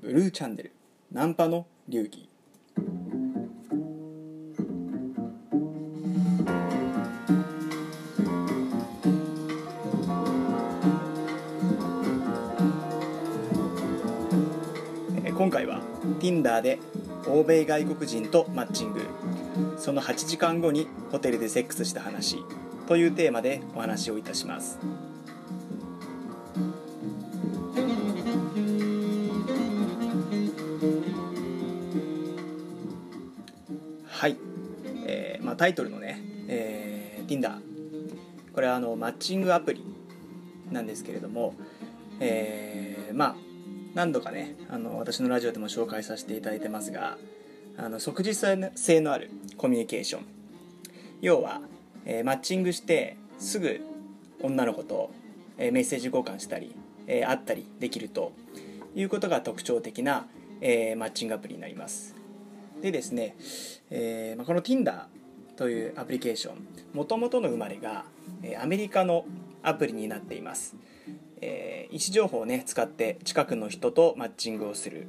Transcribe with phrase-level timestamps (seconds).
[0.00, 0.72] ブルーチャンネル。
[1.10, 2.28] ナンパの流儀
[15.16, 15.82] えー今回は
[16.20, 16.78] Tinder で
[17.26, 19.00] 欧米外国人とマッチング。
[19.78, 22.38] その8時間後にホテルでセックスした話
[22.86, 24.78] というテーマでお話をいたします。
[35.58, 37.58] タイトルのね、えー Tinder
[38.54, 39.84] これはあのマッチングアプリ
[40.72, 41.54] なんですけれども、
[42.20, 43.36] えーまあ
[43.94, 47.18] 何度かねあの私のラジオでも紹介させていただいてますが
[47.76, 48.56] あの即時性
[49.00, 50.22] のあるコミュニケーション。
[51.20, 51.60] 要は、
[52.04, 53.80] えーマッチングしてすぐ
[54.40, 55.10] 女の子と、
[55.58, 56.74] えーメッセージ交換したり、
[57.06, 58.32] えー会ったりできると
[58.94, 60.26] いうことが特徴的な、
[60.60, 62.14] えーマッチングアプリになります。
[62.80, 63.34] でですね、
[63.90, 65.06] えーまあ、この Tinder
[65.58, 66.68] というアプリケーション。
[66.94, 68.04] もともとの生まれが、
[68.62, 69.24] アメリカの
[69.64, 70.76] アプリになっています、
[71.40, 75.08] えー位置情報をね使って近くの人とマッチングをする。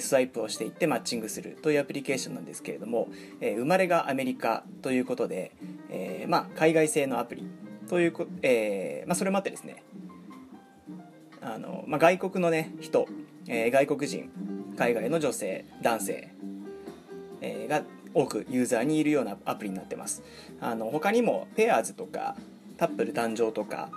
[0.00, 3.08] スワイプをしていってマッチングするというアプリケーションなんですけれども、
[3.40, 5.50] えー生まれがアメリカということで、
[5.90, 7.48] えーまあ、海外製のアプリ
[7.88, 9.82] というこ、えーまあ、それもあってですね
[11.40, 13.08] あの、まあ、外国の、ね、人、
[13.48, 14.30] え外国人
[14.76, 16.32] 海外の女性男性、
[17.40, 17.82] えーが
[18.16, 20.22] 多くユーザーにいるようなアプリになってます。
[20.58, 22.34] あの他にもペアーズとか
[22.78, 23.90] タップル誕生とか、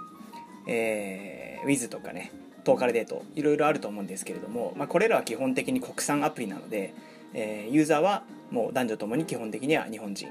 [0.67, 2.34] えー、ウィズとかね
[2.66, 6.94] トーカルデートいろいろあると思うんですけれども、まあ、これらは基本的に国産アプリなので、
[7.34, 10.28] えーユーザーはもう男女ともに基本的には日本人。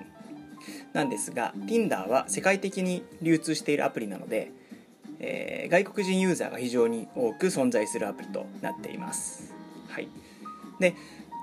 [0.92, 4.50] なんですが Tinder は世界的に流通しているアプリなので、
[5.18, 9.54] えー外国人ユーザーが非常に多く存在するアプリとなっています。
[9.88, 10.08] はい、
[10.78, 10.94] で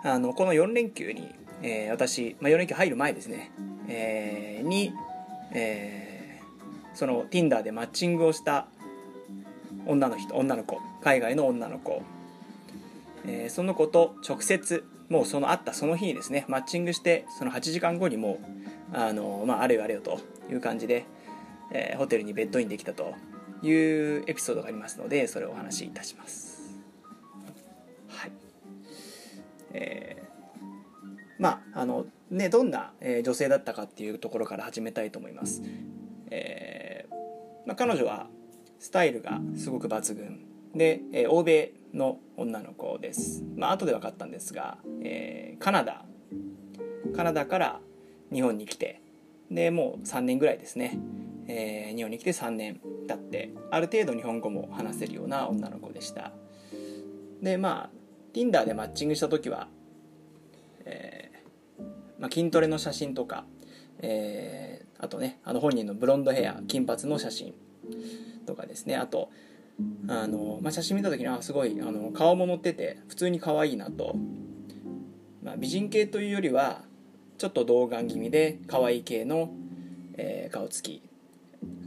[0.04, 3.52] あのこの4連休に、えー私、まあ、4連休入る前ですね、
[3.88, 4.94] えーに、
[5.54, 8.68] えーその Tinder でマッチングをした
[9.86, 12.02] 女の人女の子海外の女の子、
[13.26, 18.40] えーその子と直接もうその会ったその日にですねマッチングしてその8時間後にも
[18.94, 21.06] うあの、まあ、あれよあれよという感じで、
[21.72, 23.14] えーホテルにベッドインできたと
[23.62, 26.76] いうエピソードがありますのでそれをお話しいたします。
[28.10, 28.32] はい。
[29.74, 30.25] えー
[31.40, 35.62] まああのねどんな、え女性だったかっていうところから始めたいと思います、
[36.32, 37.16] えー
[37.66, 38.28] まあ、彼女は
[38.80, 40.46] スタイルがすごく抜群。
[40.76, 43.44] で、え欧米の女の子です。
[43.56, 46.06] まあ後で分かったんですが、えーカナダ。
[47.16, 47.80] カナダから
[48.32, 49.02] 日本に来て。
[49.50, 51.00] でもう3年ぐらいですね、
[51.48, 53.52] えー日本に来て3年経って。
[53.72, 56.32] ある程度日本語も話せるような女の子でした。
[57.42, 57.90] でまあ
[58.34, 59.70] Tinder でマッチングした時は、
[60.86, 61.84] えー
[62.20, 63.46] まあ、筋トレの写真とか、
[64.00, 67.54] えーあとねあの本人のブロンドヘア金髪の写真
[68.46, 68.96] とかですね。
[68.96, 69.30] あと
[70.08, 74.16] あの、まあ、写真見た時にあすごいあの顔も乗ってて普通に可愛いなと、
[75.44, 76.84] まあ、美人系というよりは
[77.38, 79.52] ちょっと童顔気味で可愛い系の、
[80.14, 81.04] えー顔つき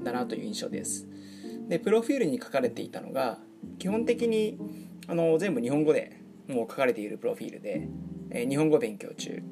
[0.03, 1.07] だなという印象です。
[1.69, 3.39] でプロフィールに書かれていたのが
[3.79, 4.59] 基本的に
[5.07, 7.89] あの全部日本語でもう書かれているプロフィールで、
[8.31, 9.43] えー日本語勉強中。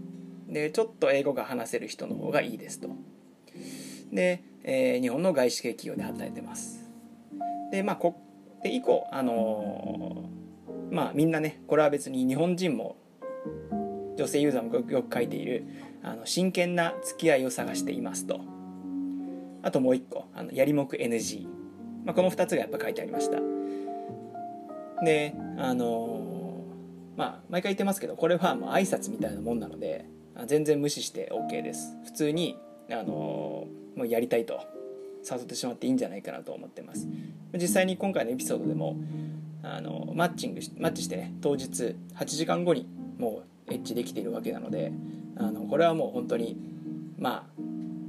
[0.48, 2.88] でちょっと英語が話せる人の方がいいですと。
[4.12, 6.88] で、えー日本の外資系企業で働いてます。
[7.70, 8.20] でまあこ
[8.62, 12.96] で以降あのーまあみんなねこれは別に日本人も
[14.16, 15.66] 女性ユーザーもよくよく書いている
[16.02, 18.40] あの真剣な付き合いを探していますと。
[19.62, 21.48] あともう一個あのやりもく NG、
[22.04, 23.40] まあ、この2つがやっぱ書いてありました。
[25.04, 26.25] であのー
[27.16, 30.04] まあ毎回言ってますけどこれはもう挨拶みたいなもんなので
[30.46, 31.96] 全然無視して OK です。
[32.04, 32.56] 普通に
[32.90, 34.60] あのーもうやりたいと
[35.28, 37.08] 誘ってしまっていいんじゃないかなと思ってます。
[37.54, 38.98] 実際に今回のエピソードでも
[39.62, 42.86] あのマッチングマッチしてね当日8時間後に
[43.18, 44.92] もうエッチできているわけなので
[45.36, 46.56] あのこれはもう本当に
[47.18, 47.62] まあ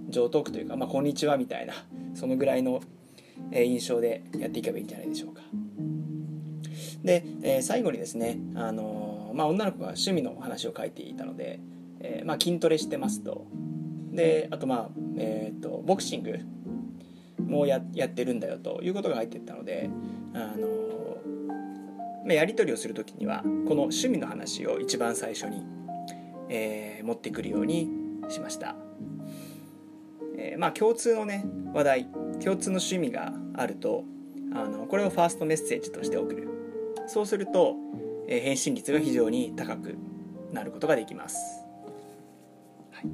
[0.10, 1.74] 上トークというか、まあ、こんにちはみたいな
[2.14, 2.81] そのぐらいの
[3.54, 5.42] 印象でやっていけばいいんじゃないでしょうか。
[7.04, 9.06] で、えー最後にですね、あの
[9.38, 11.60] まあ、女の子が趣味の話を書いていたので、
[12.00, 13.45] えーまあ、筋トレしてますと。
[14.12, 16.39] であとまあ、えー、とボクシング
[17.39, 19.92] もややってるんだよということが入っていったので、
[20.34, 20.57] あのー
[22.25, 25.63] まあ、やり取りをする時にはこの趣味の話を一番最初に、
[26.50, 27.90] えー持ってくるように
[28.28, 28.75] しました、
[30.36, 32.06] えーまあ共通のね話題
[32.44, 34.04] 共通の趣味があると
[34.54, 36.50] あのこれをファーストメッセージとして送る。
[37.07, 37.75] そうすると、
[38.28, 39.96] え返信率が非常に高く
[40.52, 41.38] なることができます、
[42.92, 43.06] はい。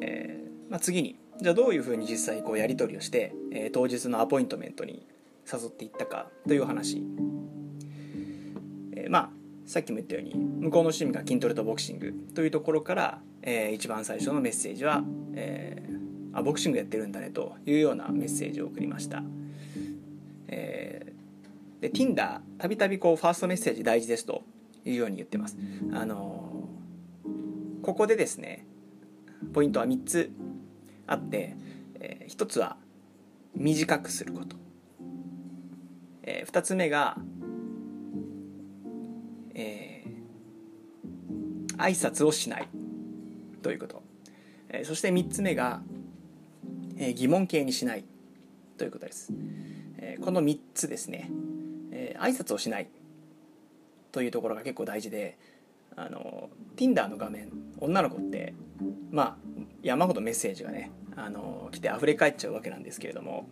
[0.00, 5.06] えーまあ、次にじゃあどういうふうに実際こうやり取りをして、えー、当日のアポイントメントに
[5.50, 7.02] 誘っていったかという話、
[8.96, 9.30] えー、まあ
[9.66, 15.02] さっきも言ったように向こうの趣味が筋トレとボクシングというところから、えー、一番最初のメッセージは、
[15.34, 19.22] えー、あボクシングやってるんだねというようなメッセージを送りました、
[20.48, 21.13] え、
[21.84, 24.42] で Tinder たびたびこうファーストメッセージ大事ですと
[24.86, 25.58] いうように言ってます。
[25.92, 28.66] あのー、ここでですね
[29.52, 30.32] ポイントは3つ
[31.06, 31.54] あって、
[32.00, 32.78] えー、1つは
[33.54, 34.56] 短くすること、
[36.22, 37.18] えー、2つ目が
[39.54, 42.68] えー、挨拶をしない
[43.62, 44.02] ということ、
[44.70, 45.82] えー、そして3つ目が、
[46.96, 48.06] えー、疑問形にしない
[48.78, 49.32] ということです、
[49.98, 51.30] えー、この3つですね、
[51.94, 52.88] えー、挨拶をしない
[54.12, 55.38] というところが結構大事で
[55.96, 57.48] あの Tinder の画面
[57.78, 58.52] 女の子って
[59.10, 59.36] まあ
[59.82, 63.46] 山ほどメッセージがねあの来て溢れ返っちゃうわけなんですけれども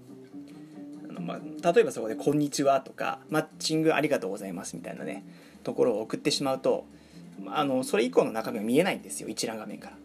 [1.08, 5.24] あの、まあ、例えばそこで「こんにちは」とか「マッチングありがとうございます」みたいなね
[5.62, 6.84] ところを送ってしまうと
[7.46, 9.96] あのそれ以降の中身は見えないんですよ一覧画面から。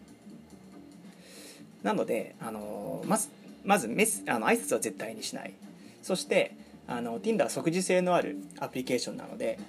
[1.84, 3.30] なのであのまず
[3.64, 5.54] まずメスあの挨拶は絶対にしない。
[6.04, 6.56] そして
[6.88, 9.60] あの Tinder は即時性のあるアプリケーションなので、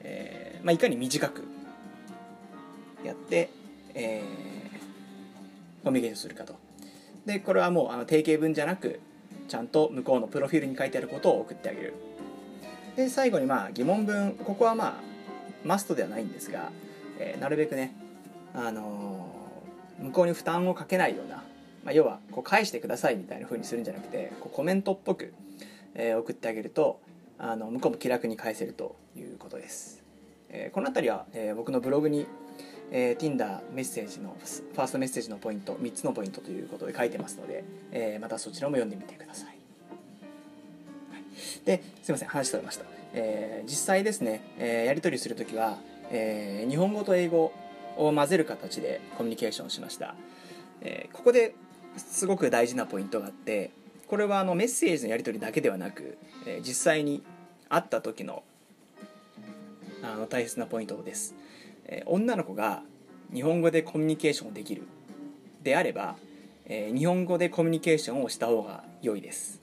[0.00, 1.44] えーまあ、いかに短く
[3.04, 3.50] やって、
[3.94, 6.54] えー、コミュニケーションするかと。
[7.26, 9.00] でこれはもうあの定型文じゃなく
[9.48, 11.94] ちゃんと向こうのプロフィールに書いてあることを送ってあげる。
[12.96, 14.32] で最後にまあ疑問文。
[14.32, 14.94] ここはまあ
[15.64, 16.70] マストではないんですが、
[17.18, 17.94] えー、なるべくね、
[18.54, 21.36] あのー、向こうに負担をかけないような、
[21.84, 25.32] まあ、要はこう返してくださいみたいな風にするんじゃなくてこうコメントっぽく、
[25.94, 27.00] えー、送ってあげると
[27.38, 30.02] あの向こうも気楽に返せるということです、
[30.48, 32.26] えこの辺りは、え僕のブログに、
[32.90, 39.56] え Tinder メッセージのファーストメッセージのポイント3つのポイントということで書いてますので、えまたそちらも読んでみてください、はい、
[41.64, 42.84] ですいません話しとれました。
[43.14, 45.78] えー、実際ですね、えー、やり取りする時は、
[46.10, 47.52] えー、日本語と英語
[47.96, 50.14] を混ぜる形でコミュニケーションしました、
[50.80, 51.54] えここで
[51.96, 53.70] すごく大事なポイントがあって
[54.12, 57.22] これはあのメッセージのやり取りだけではなく、え実際に
[57.70, 58.42] 会った時の
[60.02, 61.34] あの大切なポイントです、
[61.86, 62.82] え女の子が
[63.32, 64.82] 日本語でコミュニケーションできる
[65.62, 66.16] であれば、
[66.66, 69.62] え日本語でコミュニケーションをした方が良いです。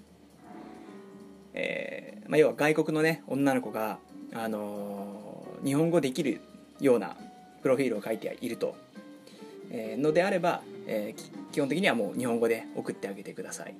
[1.54, 4.00] えー、まあ、要は外国のね女の子が、
[4.34, 6.42] あのー、日本語できる
[6.80, 7.16] ような
[7.62, 8.76] プロフィールを書いていると、
[9.70, 11.14] えー、のであれば、え
[11.52, 13.76] 基本的にはもう日本語で送ってあげてください、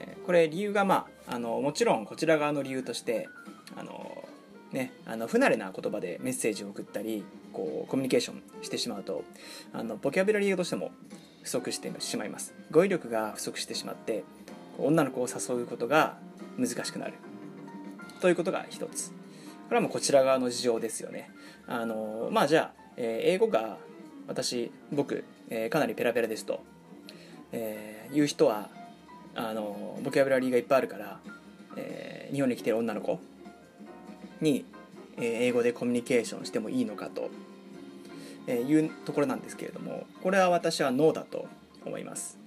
[0.00, 3.28] えこれ理由がまああのもちろんこちら側の理由として
[3.76, 4.24] あの
[4.72, 9.24] ね、あの不慣れな言葉でメッセージを送ったりこうコミュニケーションしてしまうと
[9.72, 10.92] あのボキャブラリーとしても
[11.42, 12.54] 不足してしまいます。
[12.70, 14.24] 語彙力が不足してしまって
[14.78, 16.18] 女の子を誘うことが
[16.56, 17.14] 難しくなる。
[18.20, 19.10] ということが一つ。
[19.10, 19.14] こ
[19.70, 21.30] れはもうこちら側の事情ですよね。
[21.66, 23.78] あのまあじゃあ、えー、英語が
[24.28, 26.62] 私僕、えー、かなりペラペラですと、
[27.52, 28.68] えー、いう人は
[29.48, 31.18] あのボキャブラリーがいっぱいあるから、
[31.76, 33.18] えー、日本に来てる女の子
[34.40, 34.64] に、
[35.16, 37.30] えー、英語でコミュニケーションしてもいいのかと、
[38.46, 41.46] えー、いうところなんですけれどもこれは私はノーだと
[41.84, 42.38] 思います、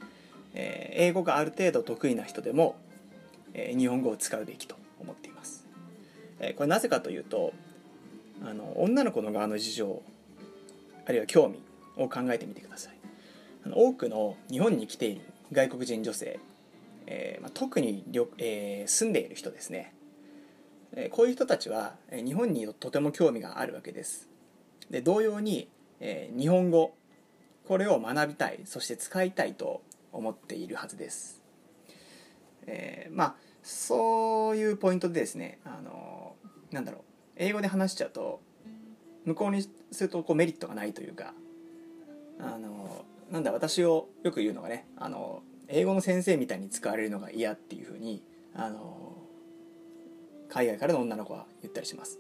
[0.54, 2.76] えー、英語がある程度得意な人でも
[3.54, 5.66] え日本語を使うべきと思っています。
[6.40, 7.54] えこれなぜかというと
[8.44, 10.02] あの女の子の側の事情
[11.06, 11.62] あるいは興味
[11.96, 12.94] を考えてみてください。
[13.66, 15.22] あの多くの日本に来ている
[15.52, 16.40] 外国人女性、
[17.08, 19.94] えー、まあ、特にりょ、えー、住んでいる人ですね、
[20.94, 24.30] えー、こういう人たちは日本にとても興味があるわけです。
[24.90, 25.70] で同様に、
[26.00, 26.94] え日本語
[27.66, 29.82] これを学びたいそして使いたいと
[30.12, 31.42] 思っているはずです。
[32.66, 36.36] えー、まあそういうポイントでですねあの
[36.72, 37.02] なんだろう
[37.38, 38.42] 英語で話しちゃうと
[39.26, 41.34] 向こうにするとこうメリットがないというか
[42.40, 48.24] あのなんだ私をよく言うのがねあの英語の先生みたいに使われるのが嫌っていうふうに
[48.56, 49.18] あの
[50.50, 52.20] 海外からの女の子は言ったりします、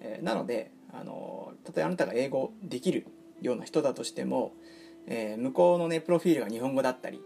[0.00, 3.06] えー、なのであの例えばあなたが英語できる
[3.40, 4.52] ような人だとしても、
[5.06, 7.22] えー、向こうのねプロフィールが日本語だったり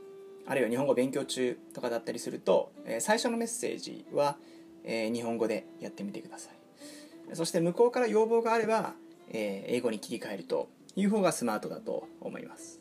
[0.47, 4.37] あるいは日本語勉強中とかだったりすると、え最初のメッセージは、
[4.85, 7.35] え日本語でやってみてください。
[7.37, 8.93] そして向こうから要望があれば、
[9.31, 12.81] え英語に切り替えるという方がスマートだと思います。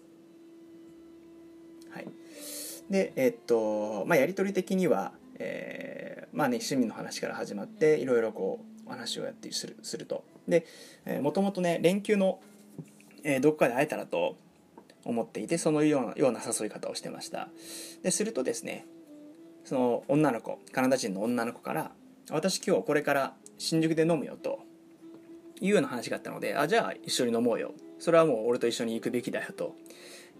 [1.89, 2.07] はい。
[2.89, 10.23] でえっとまあやり取り的には、えー、まあね趣味の話から始まっていろいろこうお話をやってするすると。
[10.47, 10.65] で
[11.21, 12.39] もともとね連休の、
[13.23, 14.35] えー、どっかで会えたらと
[15.05, 17.49] 思っていてそのようなような誘い方をしてました。
[18.01, 18.85] でするとですね
[19.63, 21.91] その女の子カナダ人の女の子から
[22.29, 24.59] 「私今日これから新宿で飲むよ」と
[25.61, 29.75] いうような話があったので「あじゃあ一緒に飲もうよ」それはもう俺と一緒に行くべきだよと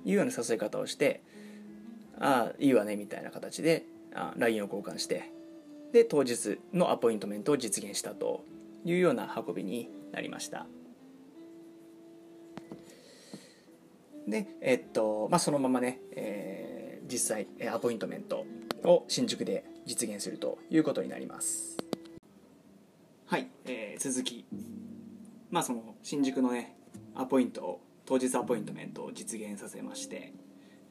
[0.04, 1.22] いうような誘い方をして
[2.24, 5.30] 「あいいわね」みたいな形であ LINE を交換して
[5.92, 8.46] で当日のアポイントメントを実現したと
[8.86, 10.66] いうような運びになりました。
[14.28, 18.46] でえっとまあそのままね、えー、実際アポイントメント
[18.86, 21.78] を新宿で実現するということになります。
[23.26, 24.46] はい、えー、続き。
[25.52, 26.76] まあその新宿のね
[27.16, 30.34] アポイントを当日アポイントメントを実現させまして、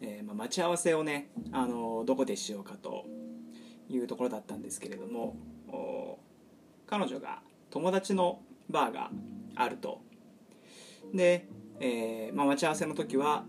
[0.03, 3.07] えーまあ、待ち合わせをねあのどこでしようかと
[3.89, 5.37] いうところだったんですけれども
[6.87, 7.41] 彼女が
[7.71, 9.11] 友達のバーが
[9.55, 10.03] あると。
[11.15, 11.47] で、
[11.81, 13.45] えーまあ、待ち合わせの時は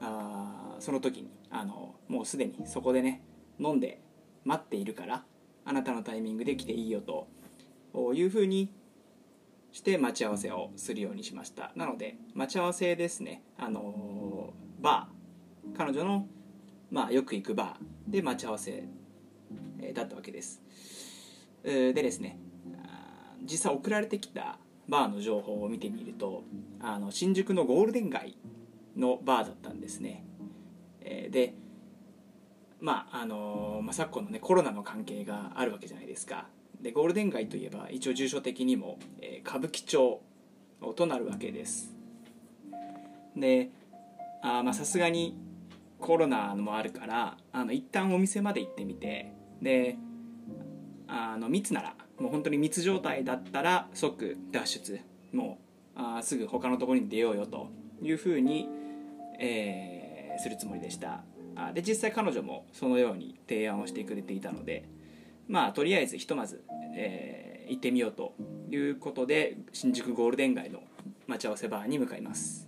[0.00, 3.22] あその時にあのもうすでにそこでね
[3.58, 4.00] 飲んで
[4.44, 5.24] 待っているから
[5.64, 7.28] あなたのタイミングで来ていいよと
[8.14, 8.72] いうふうに
[9.72, 11.72] して待ち合わせをするようにしました。
[11.74, 15.15] なので待ち合わせですねあのバー
[15.74, 16.26] 彼女の、
[16.90, 18.84] まあ、よく行くバーで待ち合わせ
[19.94, 20.62] だったわけです。
[21.62, 22.38] でですね
[23.42, 24.58] 実際送られてきた
[24.88, 26.44] バーの情報を見てみると
[26.80, 28.36] あの新宿のゴールデン街
[28.96, 30.24] のバーだったんですね。
[31.00, 31.54] で
[32.80, 36.46] まああのまあ、昨今のねコロナの関係があるわけじゃないですか。
[36.80, 40.20] でゴールデン街といえば一応住所的にも、え、歌舞伎町
[40.94, 41.94] となるわけです。
[43.34, 43.70] で
[44.42, 45.36] さすがに
[46.00, 49.96] コロナもあるからあの一旦お店まで行ってみてで
[51.08, 55.00] あの密ならもう本当に密状態だったら即脱出
[55.32, 55.58] も
[55.96, 57.70] うあすぐ他のところに出ようよと
[58.02, 58.68] いうふうに、
[59.38, 61.24] えー、するつもりでした。
[61.58, 64.86] あで実際彼女もそのように提案をしてくれていたので
[65.48, 66.62] まあとりあえずひとまず、
[66.94, 68.34] えー、行ってみようと
[68.70, 70.82] いうことで新宿ゴールデン街の
[71.26, 72.65] 待ち合わせバーに向かいます、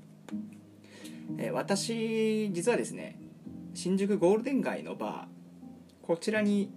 [1.36, 3.20] えー、私実はですね
[3.74, 6.72] 新宿ゴールデン街のバーこちらに、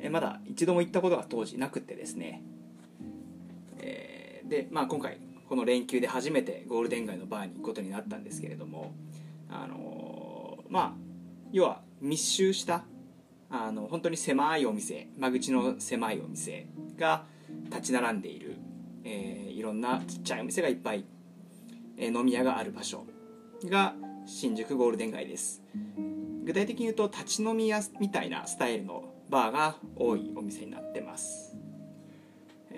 [0.00, 2.42] えー、まだ一度も行ったことが当時なくてですね、
[3.78, 8.92] えー、でまあ今回この連休で初めてゴールデン街のバーに行くことになったんですけれども
[9.48, 10.92] あのー、まあ
[11.52, 12.84] 要は密集した
[13.50, 16.66] あの本当に狭いお店間口の狭いお店
[16.98, 17.24] が
[17.70, 18.56] 立ち並んでいる、
[19.04, 21.04] えー、いろんなちっちゃいお店がいっぱい、
[21.98, 23.04] 飲み屋がある場所
[23.64, 23.94] が
[24.26, 25.62] 新宿ゴールデン街です。
[26.44, 31.56] 具体的に言うと立ち飲み屋みたいなスタイルのバーが多いお店になってます。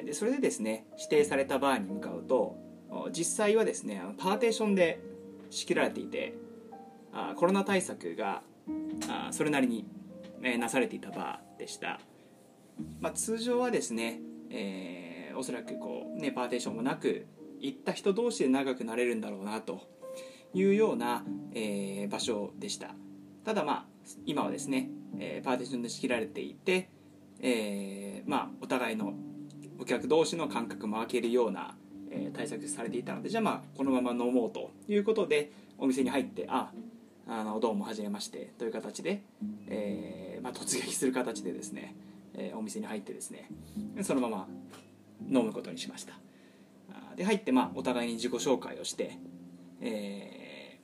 [0.05, 2.57] でそれでですね指定されたバーに向かうと
[3.13, 5.01] 実際はですねパーテーションで
[5.51, 6.35] 仕切られていて
[7.37, 8.43] コロナ対策が
[9.31, 9.87] それなりに
[10.59, 12.01] なされていたバーでした、
[13.01, 17.27] まあ、通常はですね、えー、おそらくこう、ね、パーテーションもなく
[17.61, 19.81] 行った人同士で長くなれるんだろうなと
[20.55, 21.25] いうような、
[21.55, 22.95] えー、場所でした。
[23.45, 23.85] ただまあ
[24.27, 26.89] 今はですね、えー、パーテーションで仕切られていて、
[27.41, 29.15] えー、まあお互いの
[29.79, 31.75] お客同士の間隔も空けるような、
[32.11, 36.71] えー、対策されていたのでじゃあまあこのまま飲もうということでお店に入ってあ
[37.27, 39.23] あのどうもはじめましてという形で、
[39.69, 41.95] えーまあ、突撃する形でですね、
[42.35, 43.49] えー、お店に入ってですね
[44.03, 44.49] そのまま
[45.29, 46.15] 飲むことにしました。
[47.21, 49.19] で入って、まあ、お互いに自己紹介をして、
[49.83, 50.79] え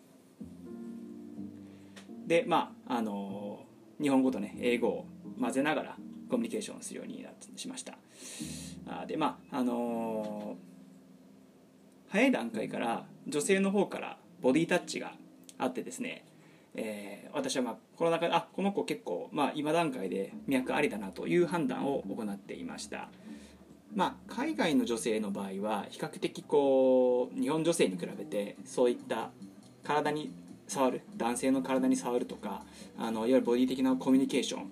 [2.26, 5.06] ー、でまああのー、日本語とね英語を
[5.40, 5.96] 混ぜながら
[6.28, 7.94] コミュニケーションするようになしました。
[8.86, 15.14] あでまああのー、早い段階から女性の方からボディタッチが
[15.56, 16.26] あってですね
[16.74, 23.08] えー、私はまあこの中であこの子結構、まあ、今段階で脈ありだなという判断を行っていました、
[23.96, 29.30] まあ、海外の女性の場合は比較的こう日本女性に比べてそういった
[29.82, 30.30] 体に
[30.68, 32.62] 触る男性の体に触るとか
[32.98, 34.70] あのいわゆるボディ的なコミュニケーション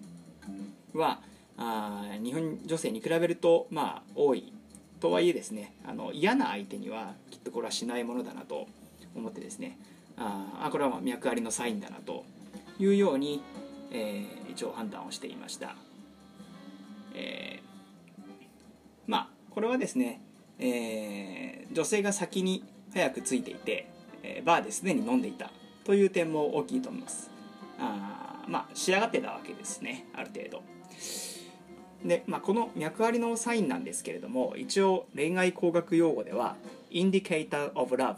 [0.92, 1.20] は
[1.56, 4.52] あ日本女性に比べるとまあ多い
[5.00, 8.66] とはいえですねあの嫌な相手にはきっとこれはしないものだなと
[9.14, 9.78] 思ってですね
[10.18, 12.24] ああこれは脈ありのサインだなと
[12.78, 13.42] いうように、
[13.90, 15.76] えー、一応判断をしていました、
[17.14, 17.73] えー、
[19.54, 20.20] これはですね、
[20.58, 23.88] えー、女性が先に早く着いていて、
[24.22, 25.50] えバーですでに飲んでいた
[25.84, 27.30] という点も大きいと思います。
[27.78, 30.62] あまあ仕上がってたわけですねある程度。
[32.04, 36.56] で、まあ、この脈ありのサインなんですけれども一応恋愛工学用語では
[36.90, 38.16] Indicator of Love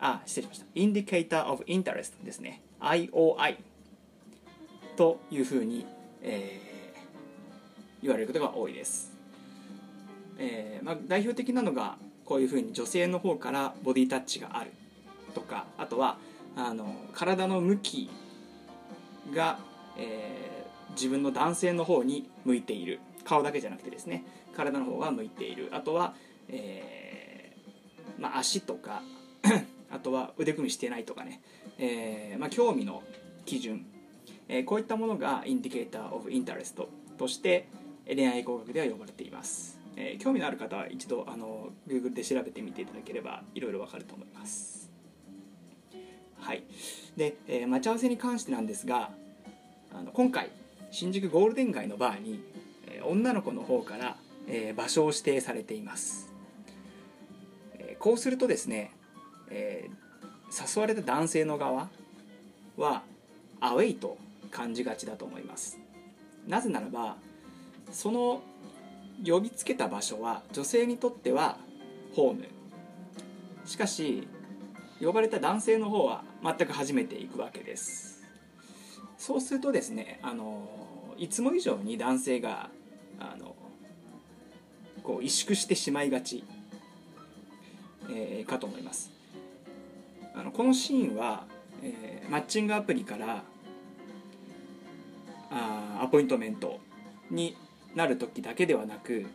[0.00, 0.66] あ失礼しました。
[0.74, 2.62] Indicator of Interest ですね。
[2.80, 3.56] IOI
[4.96, 5.86] というふうに、
[6.22, 9.13] えー、言われることが多いです、
[10.38, 14.70] えーまあ、代表的なのがこういうふうに女性の方からボディタッチがある
[15.34, 16.16] とかあとは
[16.56, 18.10] あの体の向き
[19.32, 19.58] が、
[19.96, 23.00] えー、自分の男性の方に向いている。
[23.24, 24.24] 顔だけじゃなくてですね。
[24.54, 25.70] 体の方が向いている。
[25.72, 26.14] あとは、
[26.48, 29.02] えーまあ、足とか
[29.90, 31.40] あとは腕組みしてないとかね、
[31.78, 33.02] えーまあ、興味の
[33.44, 33.86] 基準、
[34.48, 36.88] えー、こういったものが indicator of interest
[37.18, 37.68] として
[38.06, 44.90] 恋愛工学では呼ばれています、えー、興味のある方は一度あの Google で調べてみていただければいろいろわかると思います。
[46.38, 46.64] はい。
[47.16, 49.10] で、えー、待ち合わせに関してなんですが
[49.92, 50.50] あの今回
[50.90, 52.42] 新宿ゴールデン街のバーに、
[52.88, 54.16] えー、女の子の方から、
[54.48, 56.32] えー、場所を指定されています、
[57.74, 58.92] えー、こうするとですね、
[59.50, 61.88] えー、誘われた男性の側
[62.76, 63.02] は
[63.60, 64.18] アウェイと
[64.50, 65.78] 感じがちだと思います。
[66.46, 67.16] なぜならば
[67.90, 68.42] その
[69.24, 71.56] 呼びつけた場所は女性にとっては
[72.14, 72.48] ホーム。
[73.64, 74.28] しかし
[75.00, 78.22] 呼ばれた男性の方は全く初めて行くわけです。
[79.16, 80.68] そうするとですねあの
[81.16, 82.68] いつも以上に男性が
[83.18, 83.56] あの
[85.02, 86.44] こう萎縮してしまいがち、
[88.10, 89.10] えー、かと思います。
[90.34, 91.46] あのこのシーンは、
[91.82, 93.44] えー、マッチングアプリから
[95.50, 96.80] あアポイントメント
[97.30, 97.56] に
[97.94, 99.26] なる時だけではなく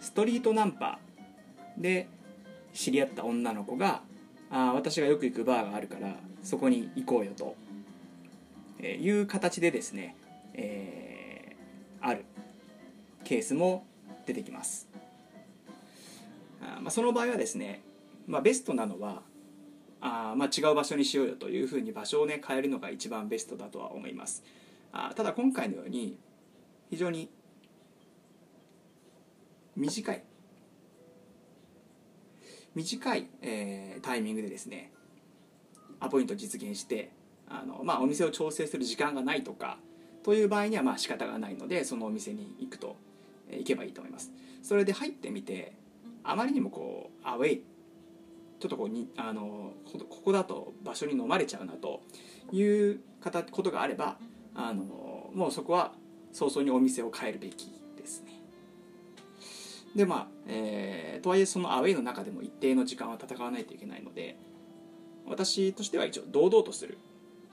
[0.00, 0.98] ストリートナンパ
[1.78, 2.08] で
[2.72, 4.02] 知り合った女の子が
[4.50, 7.56] あ私がよく行くバーがあるからそこに行こうよと
[8.84, 10.14] えいう形でですね、
[10.52, 12.24] えー、ある
[13.24, 13.86] ケースも
[14.26, 14.88] 出てきます。
[16.60, 17.82] あ、まあ、その場合はですね、
[18.26, 19.22] まあ、ベストなのは
[20.00, 24.44] あ、まあ、違う場所にしようよというふうに場所をね変えるのが一番ベストだとは思います。
[24.92, 26.18] あただ今回のように
[26.90, 27.30] 非常に
[29.76, 30.22] 短い。
[32.74, 34.92] 短い、えー、タイミングでですね
[36.00, 37.12] アポイント実現して
[37.48, 39.78] あの、まあ、お店を調整する時間がないとか
[40.24, 42.96] という場合にはまあ仕方がないのでそのお店に行くと、
[43.48, 44.32] えー、行けばいいと思います。
[44.62, 45.76] それで入ってみて
[46.24, 47.64] あまりにもこうアウェイ
[48.58, 49.74] ちょっとこうにあの
[50.08, 52.00] ここだと場所に飲まれちゃうなと
[52.50, 53.00] いう
[53.50, 54.16] ことがあれば
[54.54, 55.92] あのもうそこは
[56.32, 58.33] 早々にお店を変えるべきですね。
[59.94, 64.36] でまあ、えー、とはいえそのアウェイの中でも一定の時間は戦わないといけないので
[65.26, 66.98] 私としては一応堂々とする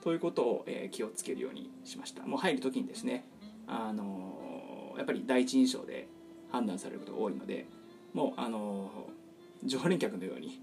[0.02, 2.24] ということを、えー、気をつけるようにしました。
[2.24, 3.24] もう入る時にですね、
[3.68, 6.08] あのー、やっぱり第一印象で
[6.50, 7.66] 判断されることが多いので
[8.12, 10.60] もう、あのー、常連客のように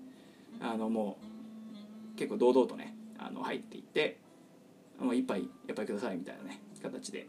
[0.60, 1.18] あのも
[2.14, 4.18] う結構堂々とねあの入っていって
[5.00, 7.28] もう一杯やっぱりくださいみたいなね形で、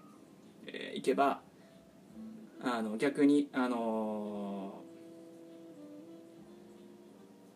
[0.67, 1.41] えー、いけば
[2.62, 4.83] あの逆にあの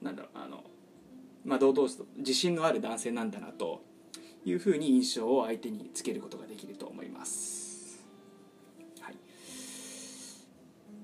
[0.03, 0.65] ー、なんだろうあの
[1.45, 3.83] まあ堂々と自信のある男性なんだなと
[4.45, 8.05] いうふうに印象を相手につけることができると思います。
[9.01, 9.17] はい、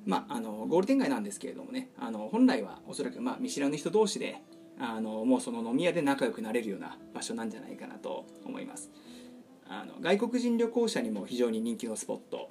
[0.06, 4.36] まあ、あのゴールデン街なんですけれどもねあの本来はおそらく、まあ、見知らぬ人同士で
[4.78, 8.90] あのもうその飲み屋で仲良くなれるような場所なんじゃないかなと思います
[9.68, 12.50] あの外国人旅行者にも非常に人気のスポット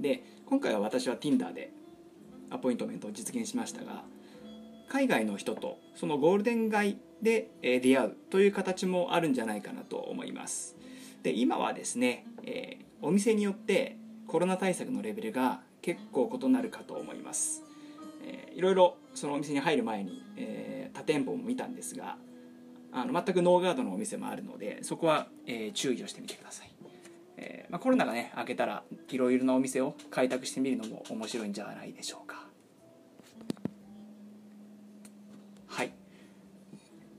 [0.00, 1.72] で今回は私は Tinder で
[2.50, 4.04] アポイントメントを実現しましたが
[4.88, 10.76] 海外の人とそのゴールデン街で出会うという形もあるんじゃないかなと思います。
[11.22, 17.62] で今はですね、えー、お店によってコロナ対策のレベルが結構異なるかと思います、
[18.22, 22.16] えー、いろいろそのお店に入る前に、えー、他店舗も見たんですが
[22.92, 26.70] あの全くノーガードのお店もあるのでそこは、えー、注意をしてみてください、
[27.46, 32.46] えーまあ、コロナがね明けたらいろいろなお店を開拓してみるのも面白いんじゃないでしょうか。
[35.66, 35.92] はい。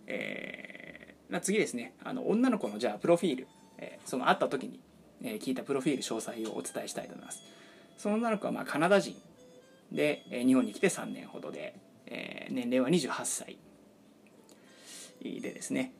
[0.07, 1.93] えー、次ですね。
[2.03, 4.79] あの女の子のじゃあプロフィール、えー、その会った時に、
[5.21, 7.43] え、聞いたプロフィール詳細をお伝えしたいと思います。
[7.97, 9.15] その女の子はまあカナダ人。
[9.91, 11.75] で、え、日本に来て3年ほどで、
[12.07, 13.57] えー、年齢は28歳。
[15.21, 15.93] でですね。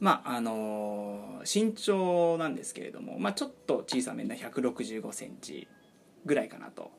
[0.00, 5.68] まああのー、身長なんですけれども、まあ、ちょっと小さめな1 6 5センチ
[6.24, 6.90] ぐらいかなと。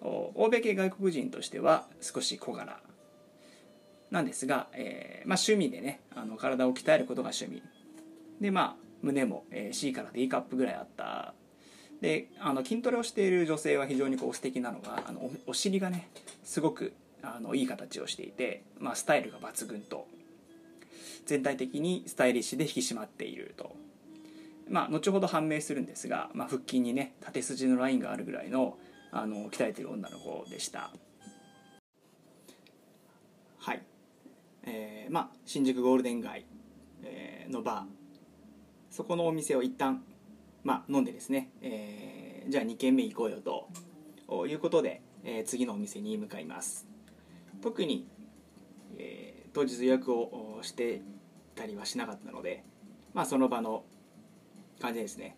[0.00, 2.80] 欧米系外国人としては少し小柄
[4.12, 7.62] なんですが、えーまあ、趣味でねあの体を鍛えることが趣味。
[8.40, 11.34] でまあ胸も、えー、C から D カップぐらいあった。
[12.00, 16.08] であの筋トレをしている女性は非常にこう素敵なのがあのおお尻がね
[16.44, 20.06] すごくあのいい形をしていて、まあ、スタイルが抜群と
[21.28, 23.76] 全体的にスタイリッシュで引き締まっていると、
[24.66, 28.78] まあ、後ほど判明するんですが、まあ、腹筋にね縦筋のラインがあるぐらいの
[29.12, 30.90] あの鍛えてる女の子でした。
[33.58, 33.82] はい。
[34.64, 36.46] えー、まあ新宿ゴールデン街、
[37.02, 38.94] えー、のバー。
[38.94, 40.02] そこのお店を一旦
[40.64, 46.86] まあ飲んでですね、えー、じゃあ2軒目行こうよということで、えー、次のお店に向かいます。
[47.62, 48.06] 特に、
[48.96, 51.02] えー、当日予約をして
[51.58, 52.62] ったりはしなかったので
[53.14, 53.82] まあその場の
[54.80, 55.34] 感じですね。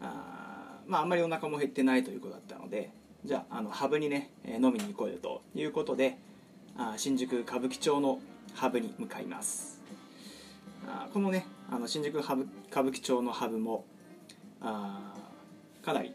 [0.00, 2.90] あまああんまりお腹も減ってないということだったので
[3.24, 6.16] じゃああのハブにね飲みに行こうよということで
[6.76, 8.18] あ新宿歌舞伎町の
[8.54, 9.80] ハブに向かいます。
[10.86, 13.84] あこのねあの新宿ハブ歌舞伎町のハブも
[14.60, 15.14] あ
[15.84, 16.12] かなり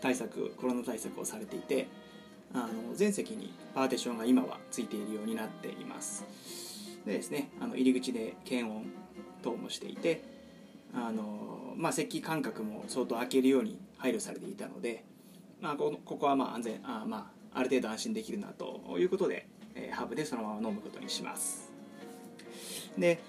[0.00, 1.86] 対策コロナ対策をされていて
[2.54, 6.71] あの全席にパーティションが今はついているようになっています。
[7.06, 8.86] でですねあの入り口で検温
[9.42, 10.22] 等もしていて
[10.94, 15.04] あの、まあ、席間隔も相当空けるように配慮されていたので、
[15.60, 21.72] まあ、ここはまあ安全あ,、まあ、ある程度安心できるなということで、えー、ハブでそのまま飲むことにします。
[22.98, 23.20] で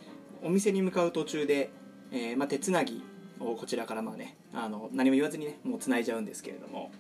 [0.43, 1.69] お店に向かう途中で、
[2.11, 3.01] えーまあ、手つなぎ
[3.39, 6.91] をこちらからまあねあの何も言わずにねもうつないじゃうんですけれども、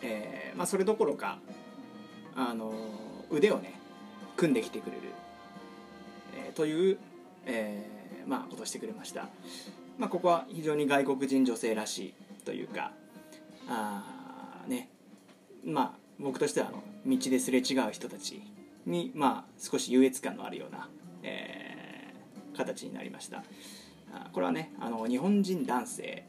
[0.00, 1.38] えーまあ、それどころか
[2.36, 2.72] あの
[3.30, 3.80] 腕をね
[4.36, 5.02] 組んできてくれる、
[6.54, 6.98] という、
[7.46, 9.28] えーまあ、ことをしてくれました、
[9.98, 12.14] まあ、ここは非常に外国人女性らしい
[12.44, 12.92] というか
[13.68, 14.88] あね。
[15.64, 18.42] まあ僕としてはあの道ですれ違う人たち
[18.86, 20.88] に、まあ、少し優越感のあるような、
[21.22, 23.42] えー、形になりました。
[24.32, 26.24] これはねあの日本人男性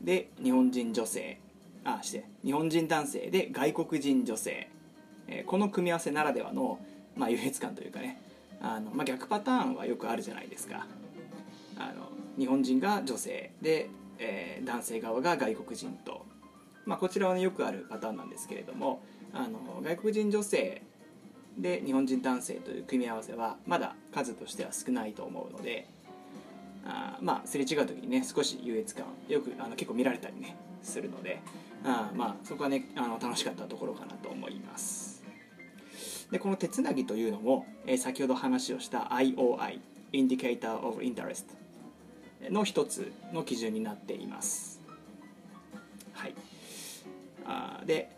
[0.00, 1.38] で日本人女性
[1.84, 4.68] あして日本人男性で外国人女性、
[5.28, 6.80] えー、この組み合わせならではの、
[7.14, 8.20] まあ、優越感というかね。
[8.62, 10.86] あの、まあ、逆パターンはよくあるじゃないですか。
[11.76, 16.24] あの日本人が女性で、えー、男性側が外国人と、
[16.86, 20.82] まあ、こちらは、ね、よくあるパターンなんですけれどもあの外国人女性
[21.58, 25.88] で日本人男性という組み合わせはまだ数としては少ないと思うので
[26.84, 31.40] あまあすれ違う時にね少し優越感よくあの結構見られたりねするので
[31.84, 35.11] あまあそこはねあの楽しかったところかなと思います。
[36.32, 39.78] でこの手つなぎというのも、えー、先ほど話をした IOI
[40.12, 41.44] Indicator of Interest
[42.50, 44.80] の一つの基準になっています。
[46.12, 46.34] はい。
[47.46, 48.10] あで、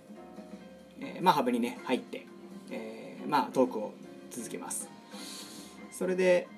[1.00, 2.27] えー、まあハブにね入って、
[2.70, 3.92] えー、まあトークを
[4.31, 4.88] 続けます。
[5.92, 6.48] それで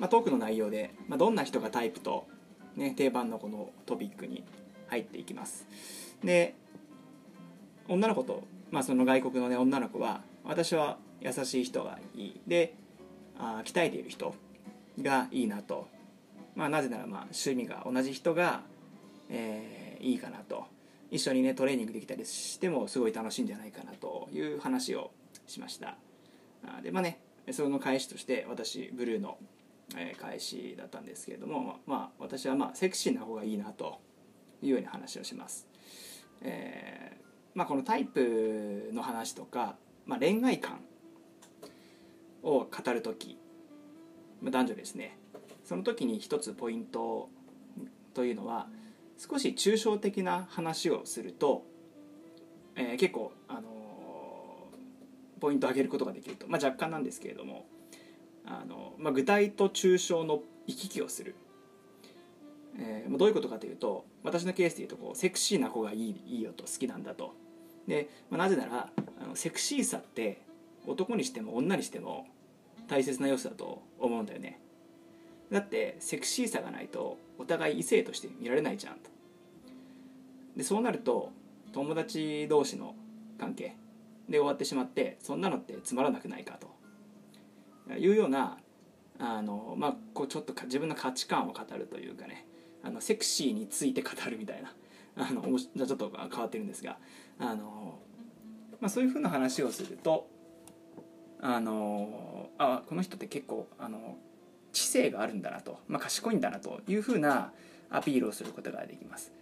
[0.00, 2.26] まあ、トークの内容で、まあ、どんな人がタイプと、
[2.74, 4.42] ね、定番のこのトピックに
[4.88, 5.66] 入っていきます。
[6.24, 6.54] で
[7.86, 12.40] 女の子と、まあ、その外国の、ね、女の子は私は優しい人がいい。
[12.46, 12.74] で
[13.38, 14.34] あ鍛えている人
[15.00, 15.88] がいいなと、
[16.54, 18.62] まあ、なぜならまあ趣味が同じ人が、
[19.28, 20.66] えー、いいかなと。
[21.10, 25.10] 一緒にねトレーニングできたりしてもすごい楽しいんじゃないかなという話を
[25.46, 25.96] しました。
[26.64, 29.38] あでまあねその返しとして私ブルーの、
[30.20, 33.98] 返しだったんですけれども、まあ、私はまあセクシーな方がいいなと
[34.62, 35.66] いうように話をします。
[36.42, 37.20] えー
[37.54, 39.76] まあ、このタイプの話とか、
[40.10, 40.80] まあ、恋愛観
[42.42, 43.38] を語る時、
[44.42, 45.16] まあ、男女ですね。
[45.62, 47.28] その時に一つポイント
[48.12, 48.66] というのは
[49.18, 51.62] 少し抽象的な話をすると、
[52.74, 57.66] えー、結構、あのー、ポイントを上げることができると、まあ、若干なんですけれども
[58.44, 61.36] あの、まあ、具体と抽象の行き来をする、
[62.80, 67.32] えー、どういうことかというと私のケースでいうとこうセクシーな子がいいいいよと好きなんだと。
[67.86, 68.90] で、まあ、なぜなら
[69.22, 70.42] あのセクシーさって
[70.86, 72.26] 男にしても女にしても
[72.88, 74.60] 大切な要素だと思うんだよね。
[75.50, 79.10] だってセクシーさがないとお互い異性として見られないじゃんと。
[80.56, 81.30] でそうなると
[81.72, 82.94] 友達同士の
[83.38, 83.76] 関係
[84.28, 86.68] で終わってしまってそんなのってつまらなくないかと。
[87.96, 88.58] いうような
[89.18, 92.46] あの、まあ、こうちょっと自分の価値観を語るというかね。
[92.82, 94.72] あのセクシーについて語るみたいな。
[95.16, 96.98] あのじゃちょっと変わってるんですが。
[97.40, 97.98] あの、
[98.80, 100.28] まあ、そういうふうな話をすると
[101.40, 104.16] あのあこの人って結構あの
[104.72, 107.52] 知性があるんだなと、まあ、賢いんだなというふうな
[107.90, 109.32] アピールをすることができます。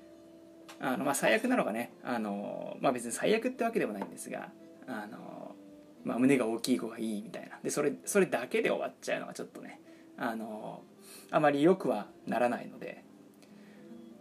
[0.81, 4.53] あのまあ、最悪なのがねあの、まあ、別に最悪ってわけでもないんですが
[4.87, 5.57] あの
[6.05, 9.81] まあ、胸が大きい子がいいみたいなでそれそれだけで終わっちゃうのはちょっとね
[10.17, 10.83] あの
[11.31, 13.05] あまり良くはならないので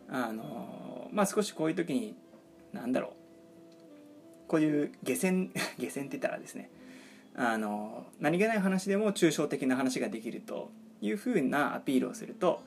[0.09, 2.15] あのまあ少しこういう時に
[2.73, 3.11] 何だろう
[4.47, 6.69] こういう下船 下船って言ったらですね
[7.35, 12.63] あの何気ない話でも抽象的な話ができるというふうなアピールをすると、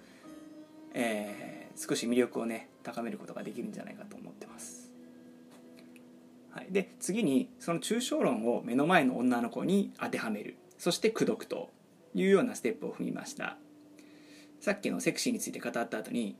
[0.94, 4.90] えー、少し魅力をね高めることができるんじゃないかと思ってます。
[6.50, 10.56] はい、で次にその抽象論を目の前の女の子に当てはめる。
[10.78, 11.70] そして口説くと
[12.14, 13.56] いうようなステップを踏みました。
[14.60, 16.36] さっきのセクシーについて語った後に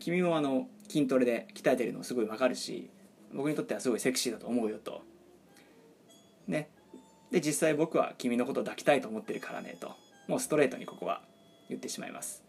[0.00, 2.88] 君もあの筋トレで鍛えてるのすごいわかるし
[3.32, 5.02] 僕にとってはすごいセクシーだと思うよと。
[6.46, 6.70] ね。
[7.30, 9.92] で実際僕は君のことを抱きたいと思ってるからねと。
[10.26, 11.22] もうストレートにここは
[11.68, 12.42] 言ってしまいます、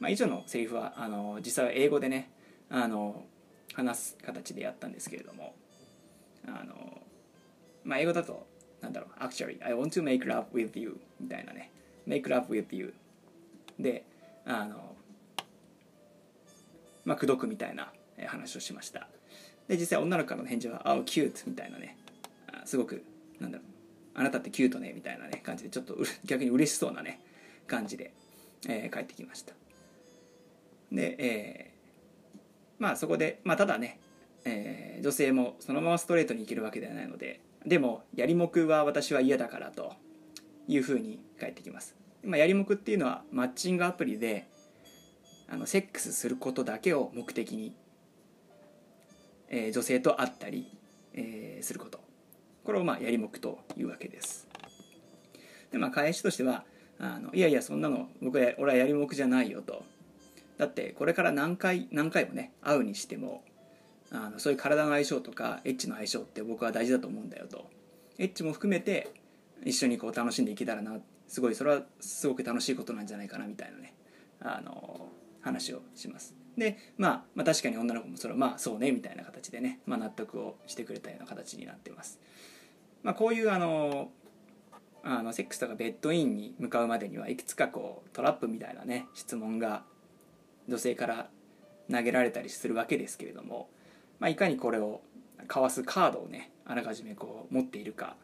[0.00, 2.30] まあ、以上のセリフはあの実際は英語でね
[2.68, 3.24] あの
[3.72, 5.54] 話す形でやったんですけれども。
[6.46, 7.00] あの、
[7.84, 8.46] まあ、英語だと
[8.80, 11.70] なんだろう Actually I want to make love with you みたいなね。
[12.06, 12.94] make love with you
[13.78, 14.04] で
[14.44, 14.94] あの
[17.04, 17.92] まあ口説くみたいな
[18.26, 19.08] 話をしました。
[19.68, 21.96] で実際女の子の返事は「Oh cute」みたいなね。
[22.64, 23.04] すごく
[23.40, 23.66] なんだろう。
[24.14, 27.20] あなたってキュートねみたいなね感じでちょっと 逆に嬉しそうなね
[27.66, 28.12] 感じで、
[28.68, 29.54] えー、帰ってきました。
[30.92, 32.38] で、えー、
[32.78, 33.98] まあそこでまあただね、
[34.44, 39.94] えー、女性もそのままストレートにいけるわけではないのででもやりもくは私は嫌だからと
[40.68, 41.96] いうふうに帰ってきます。
[42.22, 44.46] まあ、やりもくっていうのはマッチングアプリで
[45.48, 47.74] あのセックスすることだけを目的に
[49.56, 50.66] えー、女性と会ったり、
[51.14, 52.00] えー、すること。
[52.64, 54.48] これをまあやりもくというわけです。
[55.70, 56.64] でまあ返しとしては
[56.98, 59.84] あのいやいやそんなの僕は俺はやりもくじゃないよと。
[60.58, 63.44] だってこれから何回何回もね会うにしても
[64.10, 67.70] あのそういう体の相性とかエッチの相性って僕は大事だと思うんだよと。
[68.18, 69.12] エッチも含めて
[69.64, 70.98] 一緒にこう楽しんでいけたらな。
[71.28, 73.94] すごいそれはすごく楽しいことなんじゃないかなみたいなね。
[74.40, 75.08] あの
[75.42, 76.43] 話をします。
[76.56, 82.20] で、まあ、まあ確かに女の子もそれはまあそうねみたいな形でね、まあ、納得をしてくれたような形になってます、
[83.02, 84.10] まあ、こういうあの
[85.02, 89.82] あのセックスとかベッドインに向かうまでにはいくつかこうトラップみたいなね質問が
[90.66, 91.28] 女性から
[91.90, 93.68] 投げられたりするわけですけれども、
[94.18, 95.02] まあ、いかにこれを
[95.46, 98.16] かわすカードをねあらかじめこう持っているか、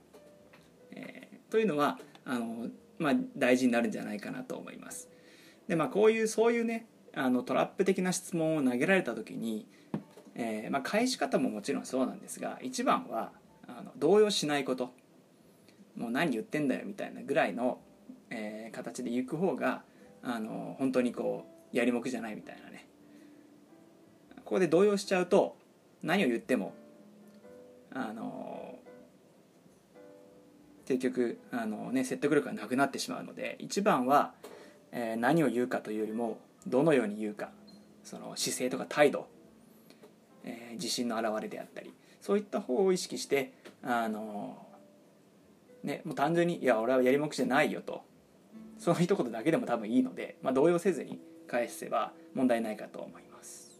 [0.93, 5.09] えー、というのはあの、まあ、大事になるんじゃないかなと思います。
[5.69, 9.66] でまあこういうそういうねあのトラップ的な質問を投げられた時に、
[10.35, 13.33] えーまあ、返し方ももちろんそうなんですが一番は
[13.66, 14.90] あの動揺しないこと。
[15.96, 17.79] もう何言ってんだよみたいなぐらいの、
[18.31, 19.83] えー、形で行く方が
[20.23, 22.87] あの本当にこうやりもくじゃないみたいなね。
[24.37, 25.57] ここで動揺しちゃうと
[26.03, 26.75] 何を言っても
[27.92, 28.79] あの
[30.87, 34.33] 結局あの、ね、説得力がなくなってしまうので一番は、
[34.90, 37.51] えー、何を言うかというよりもどのように言うか
[38.05, 39.27] その姿勢とか態度、
[40.44, 44.66] えー、自信の表れであったりそういった方を意識してあの
[45.83, 48.03] ねもう単純に「いや俺はやりもくじゃないよ」と
[48.79, 53.79] その一言だけでも多分いいので、まあ、動揺せずに返せば問題ないかと思います。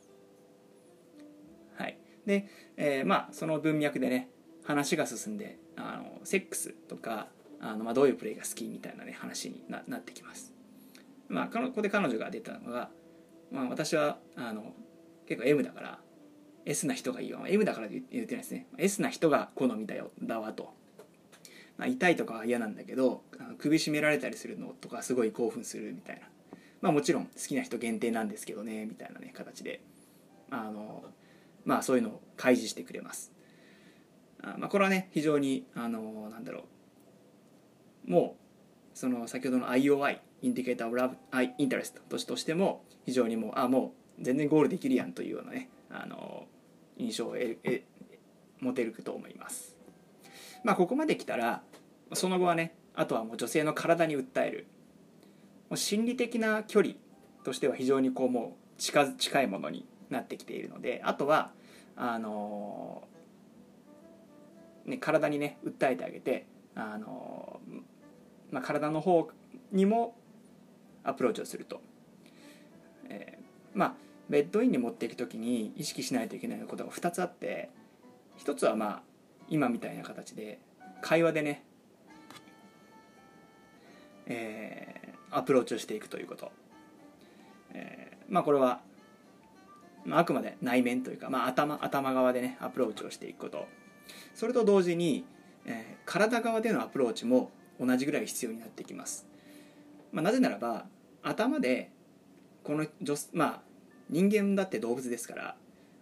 [1.75, 4.29] はいで、えー、まあその文脈でね
[4.65, 7.29] 話が進んであのセックスとか
[7.61, 10.50] あの、まあ、どういうプレイが好きみたいなね話にななってきます。
[11.31, 12.91] まあ、ここで彼女が出たのが、
[13.53, 14.75] まあ、私はあの
[15.27, 15.99] 結構 M だから
[16.67, 18.67] S な人がいいよ M だから言ってないですね。
[18.77, 20.75] S な人が好みだよだわと、
[21.79, 23.23] まあ、痛いとかは嫌なんだけど
[23.59, 26.23] 首絞められたりするのとかすごい興奮するみたいな。
[26.81, 29.81] まあもちろん好きな人限定なんですけどねみたいなね形で。
[30.51, 31.05] あの
[31.65, 33.33] まあそういうのを開示してくれます。
[34.43, 36.65] あまあこれはね非常にあのなんだろ
[38.09, 38.11] う。
[38.11, 38.37] も
[38.95, 41.17] うその先ほどの IOI インディケーターオブラブ
[41.59, 46.47] インタレストとしても非常にもうあもう全然ゴールできるやんというようなねあの
[46.99, 47.59] 印象を得
[48.61, 49.77] 持てると思います。
[50.65, 51.63] まあここまで来たら
[52.13, 54.67] その後はねあとはもう女性の体に訴える。
[55.69, 56.95] もう心理的な距離
[57.45, 61.53] としては非常にこうもう近近いものになってきているのであとは
[61.97, 63.05] あの
[64.87, 67.61] ね、体にね訴えてあげてあの、
[68.51, 69.29] まあ、体の方
[69.73, 70.17] にも
[71.05, 71.81] アプローチをすると、
[73.09, 73.95] えー、まあ
[74.29, 77.71] ベッドインに持っていく時に意識しないといけないことが2つあって
[78.39, 79.03] 1つはまあ
[79.49, 80.61] 今みたいな形で
[81.03, 81.65] 会話でね、
[84.27, 86.53] えー、アプローチをしていくということ、
[87.73, 88.81] えー、まあこれは、
[90.05, 93.67] まあ、あくまで内面というか、まあ、頭頭側でねアプローチをしていくこと。
[94.35, 95.25] それと同時に、
[95.67, 99.30] えー、体側でのアプローチも同じぐらい必要になってきます。
[100.13, 100.87] まあ、なぜならば
[101.23, 101.91] 頭で
[102.65, 103.61] この女,、まあ、
[104.09, 105.57] 人間だって動物ですから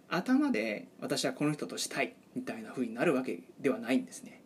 [0.09, 4.41] 頭で私はこの人としたいみたいな風になるわけではないんですね。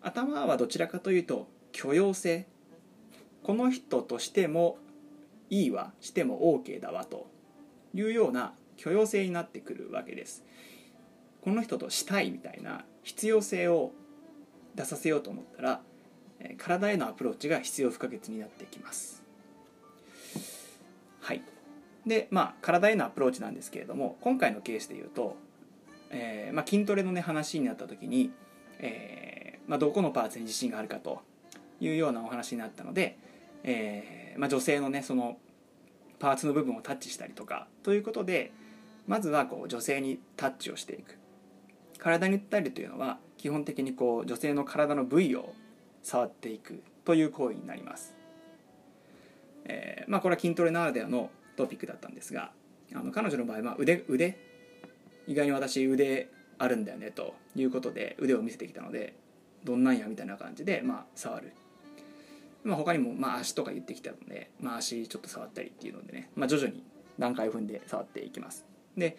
[0.00, 2.46] 頭はどちらかというと許容性。
[3.42, 4.78] この人としても
[5.50, 7.26] いいわしても OK だわと
[7.92, 10.44] いうような許容性になってくるわけです。
[11.42, 13.92] この人としたいみたいな必要性を
[14.74, 15.80] 出させようと思ったら
[16.58, 19.22] 体へのアプローチが必要不可欠になってきます。
[21.20, 21.42] はい。
[22.06, 25.36] でまあ体へのアプローチなんですけれども今回のケースで言うと、
[26.10, 28.32] えーまあ、筋トレのね話になった時に、
[28.80, 31.22] えーまあ、どこのパーツに自信があるかと
[31.80, 33.18] いうようなお話になったので、
[33.62, 35.36] えーまあ、女性のねその
[36.18, 38.52] パーツの部分をタッチしたりとかということで
[39.06, 41.18] まずはこう女性にタッチをしていく。
[41.98, 45.54] 体に訴えるというのは基本的にこう女性の体の部位を
[46.02, 48.14] 触っていくという行為になります、
[49.64, 52.50] えー、まあこれは筋トレならではのトピックだったんですが
[52.94, 54.38] あの彼女の場合は腕腕？
[55.26, 59.14] 意外に私腕あるんだよねということで腕を見せてきたので
[59.64, 61.52] どんなんやみたいな感じでまあ触る、
[62.64, 66.82] まあ、他にもまあ足とか言ってきたので、まあ、足ちょっと触ったりっていうのでね、まあ、徐々に
[67.18, 68.64] 段階を踏んで触っていきます。
[68.96, 69.16] で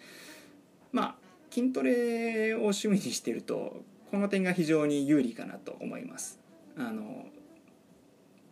[0.92, 1.14] まあ
[1.50, 6.43] 筋トレを趣味にしてるとこの点が非常に有利かなと思います。
[6.76, 7.26] あの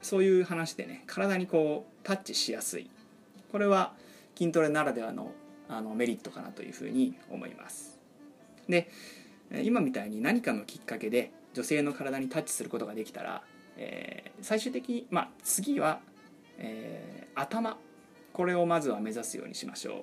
[0.01, 2.91] そういう話でね体にこうタッチしやすい。
[3.51, 3.93] これは
[4.37, 5.33] 筋トレならではの
[5.69, 7.99] あのメリットかなというふうに思います。
[8.69, 8.91] で
[9.63, 13.43] 今みたいに何かのきっかけで女性の体にタッチすることができたら、
[13.77, 16.01] えー、最終的に、まあ、次は、
[16.59, 17.77] えー、頭。
[18.33, 20.03] これをまずは目指すようにしましょう、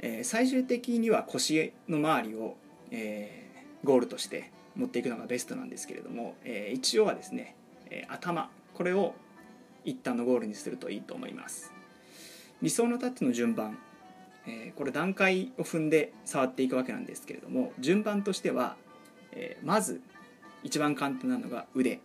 [0.00, 2.58] えー、最終的には腰の周りを、
[2.90, 7.56] えー、ゴールとして持っていくのがベストなんですけれども、えー、一応はですね、
[7.90, 9.14] えー、頭これを
[9.84, 11.72] 一旦のゴールにするといいと思います。
[12.62, 13.78] 理想のタッチの順番、
[14.46, 18.76] えー、これ段階を踏んで触っていくわけなんですけれども順番としては、
[19.32, 20.00] えー、まず
[20.64, 22.00] 一番簡単なのが腕、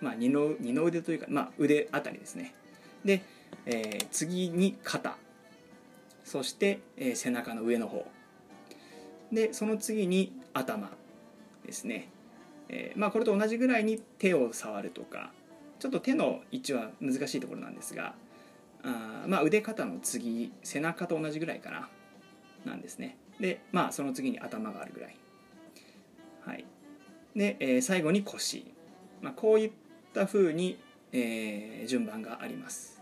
[0.00, 2.54] まあ、二の二の腕というか、まあ、腕あたりですね。
[3.04, 3.22] で、
[3.66, 5.16] えー、次に肩。
[6.24, 8.06] そして、えー、背中の上の方。
[9.32, 10.90] でその次に頭。
[11.64, 12.08] ですね、
[12.68, 15.32] えー、まあこれと同じぐらいに手を触るとか
[15.78, 18.14] ちょっと手の位置は難しいところなんですが
[18.82, 21.88] あまあ腕肩の次背中と同じぐらいかな
[22.64, 23.16] なんですね。
[23.38, 25.16] でまあその次に頭があるぐらい。
[26.44, 26.64] はい。
[27.34, 28.66] で、えー、最後に腰、
[29.22, 29.70] まあ、こういっ
[30.12, 30.78] たふうに、
[31.12, 33.00] えー、順番があります、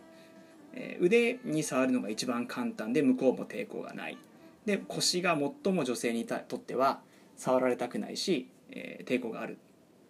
[0.75, 4.19] え、腕に触るのが一番簡単で向こうも抵抗がない。
[4.67, 7.01] で腰が最も女性にとっては
[7.39, 9.57] 触られたくないし、えー、抵抗がある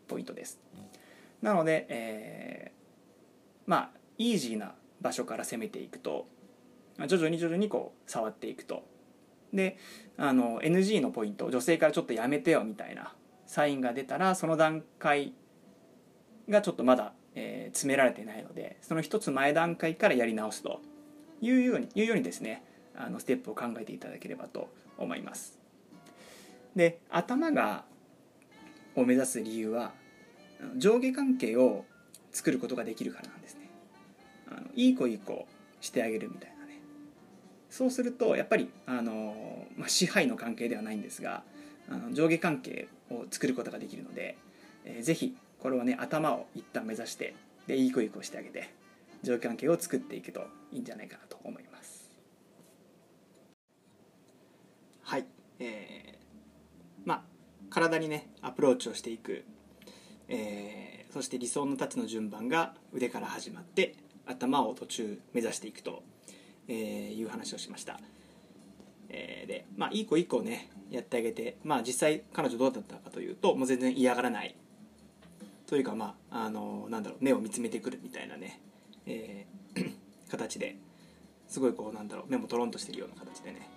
[0.09, 0.59] ポイントです。
[1.41, 6.27] なので、えー、まあイージーな場所から攻めていくと
[7.07, 8.83] 徐々に徐々にこう触っていくと。
[9.53, 9.79] で
[10.19, 13.15] あの NG のポイント女性からちょっとやめてよみたいな
[13.47, 15.33] サインが出たらその段階
[16.51, 20.83] がちょっとまだ、えー、詰められてないのでその一つ前段階からやり直すと
[21.41, 22.63] いうようにいうようにですね
[22.95, 25.58] あのステップを考えていただければと思います。
[26.79, 27.85] で頭が
[28.95, 29.93] を目指す理由は
[30.77, 31.85] 上下関係を
[32.31, 33.69] 作ることができるからなんですね。
[34.49, 35.47] あのいい子いい子
[35.81, 36.81] してあげるみたいなね。
[37.69, 41.43] そうするとやっぱりあの、まあ、支配の関係ではないんですが
[41.91, 44.39] あの上下関係を作ることができるので、
[44.85, 47.35] えー、ぜひこれはね頭を一旦目指して
[47.67, 48.73] でいい子いい子してあげて
[49.25, 52.09] 上下関係を作っていくといいんじゃないかなと思います。
[55.03, 55.25] はい。
[55.61, 56.08] えー、
[57.71, 59.45] 体にねアプローチをしていく。
[60.29, 63.95] えー、そして理想のタッチの順番が腕から始まって
[64.27, 66.03] 頭を途中目指していくと、
[66.69, 67.99] えー、いう話をしました、
[69.09, 74.55] えー、でまあいい子いい子ねやってあげてまあ実際彼女どうだったかというともう全然嫌がらない。
[75.67, 78.61] というかまああのなんだろう目を見つめてくるみたいなね、
[79.05, 79.93] えー、
[80.31, 80.77] 形で
[81.47, 83.69] すごいこうなんだろう目もトロンとしてるような形でね、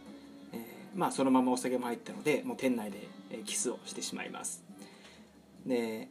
[0.54, 0.60] えー、
[0.98, 3.10] まあそのままお酒も入ったのでもう店内で
[3.40, 4.64] キスをしてしまいます。
[5.66, 6.10] で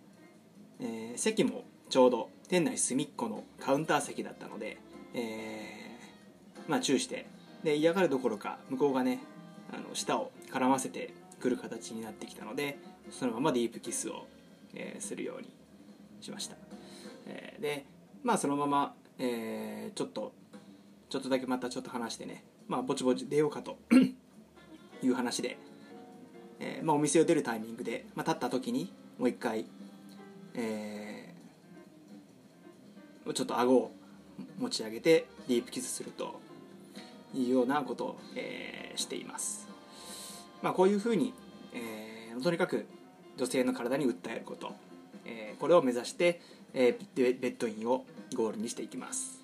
[0.81, 4.79] えー、席もちょうど店内隅っこのカウンター席だったので、
[5.15, 7.27] えー、まあ注意して
[7.63, 9.21] で嫌がるどころか向こうがね
[9.73, 12.79] あの舌を絡ませてくる形になってきたので
[13.11, 14.27] そのままディープキスを、
[14.75, 15.51] えー、するように
[16.21, 16.57] しました、
[17.27, 17.85] えー、で
[18.23, 20.33] まあそのまま、えー、ちょっと
[21.11, 23.79] ちょっとだけまたちょっと話してねまあぼちぼち出ようかと
[25.03, 25.59] いう話で、
[26.61, 29.67] えーまあ、お店を出るタイミングで、まあ、立った時にもう一回
[30.55, 33.93] えー、ちょっと顎を
[34.59, 36.41] 持ち上げてディープキスすると
[37.35, 39.69] いうようなことを、えー、しています、
[40.63, 41.33] まあ、こういうふうに、
[41.73, 42.87] えー、とにかく
[43.37, 44.73] 女性の体に訴えること、
[45.25, 46.41] えー、これを目指して、
[46.75, 48.05] えー、ベッドインを
[48.35, 49.41] ゴールにしていきます。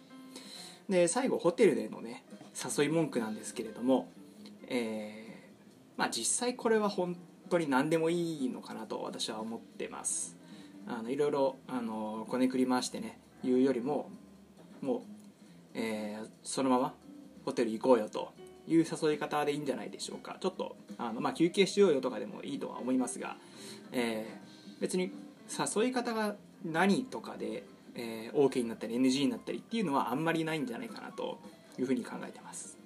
[0.89, 2.23] で最後ホテルでのね
[2.79, 4.09] 誘い文句なんですけれども、
[4.69, 5.26] えー、
[5.97, 7.17] まあ、実際これは本
[7.49, 10.37] 当に何でもいいのかなと私は思ってます。
[10.87, 14.09] あのいろいろあのこねくり回してね言うよりも
[14.81, 15.01] もう、
[15.75, 16.95] えー、そのまま
[17.45, 18.33] ホテル行こうよと
[18.69, 20.37] いう誘い方でいいんじゃないでしょうか。
[20.41, 23.37] ちょっとあの、まあ、休憩しようよとかでもいいとは思いますが、
[23.93, 25.13] えー、別に
[25.77, 31.39] 誘い方が何とかで、えー、OK になったり NG になったりっていうのはあんまりないんじゃないかなと
[31.79, 32.77] いうふうに考えてます。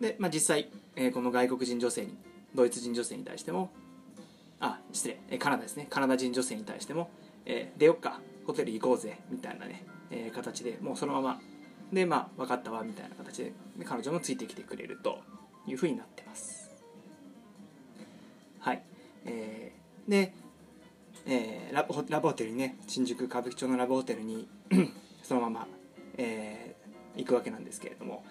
[0.00, 2.16] で、まあ、実際、えー、この外国人女性に
[2.54, 3.70] ドイツ人女性に対しても
[4.60, 5.86] あ失礼、えカナダですね。
[5.88, 7.10] カナダ人女性に対しても、
[7.46, 11.40] えー、出よっかホテル行こうぜみたいなね、えー、形でもうそのまま
[11.92, 13.52] でまあ分かったわみたいな形で
[13.84, 15.20] 彼女もついてきてくれると
[15.66, 16.70] いうふうになってます。
[18.60, 18.82] はい、
[19.24, 20.34] えー、で、
[21.26, 24.46] えー、ラブラブホテルにね新宿歌舞伎町のラブホテルに
[25.24, 25.68] そのまま、
[26.18, 28.24] えー、行くわけなんですけれども、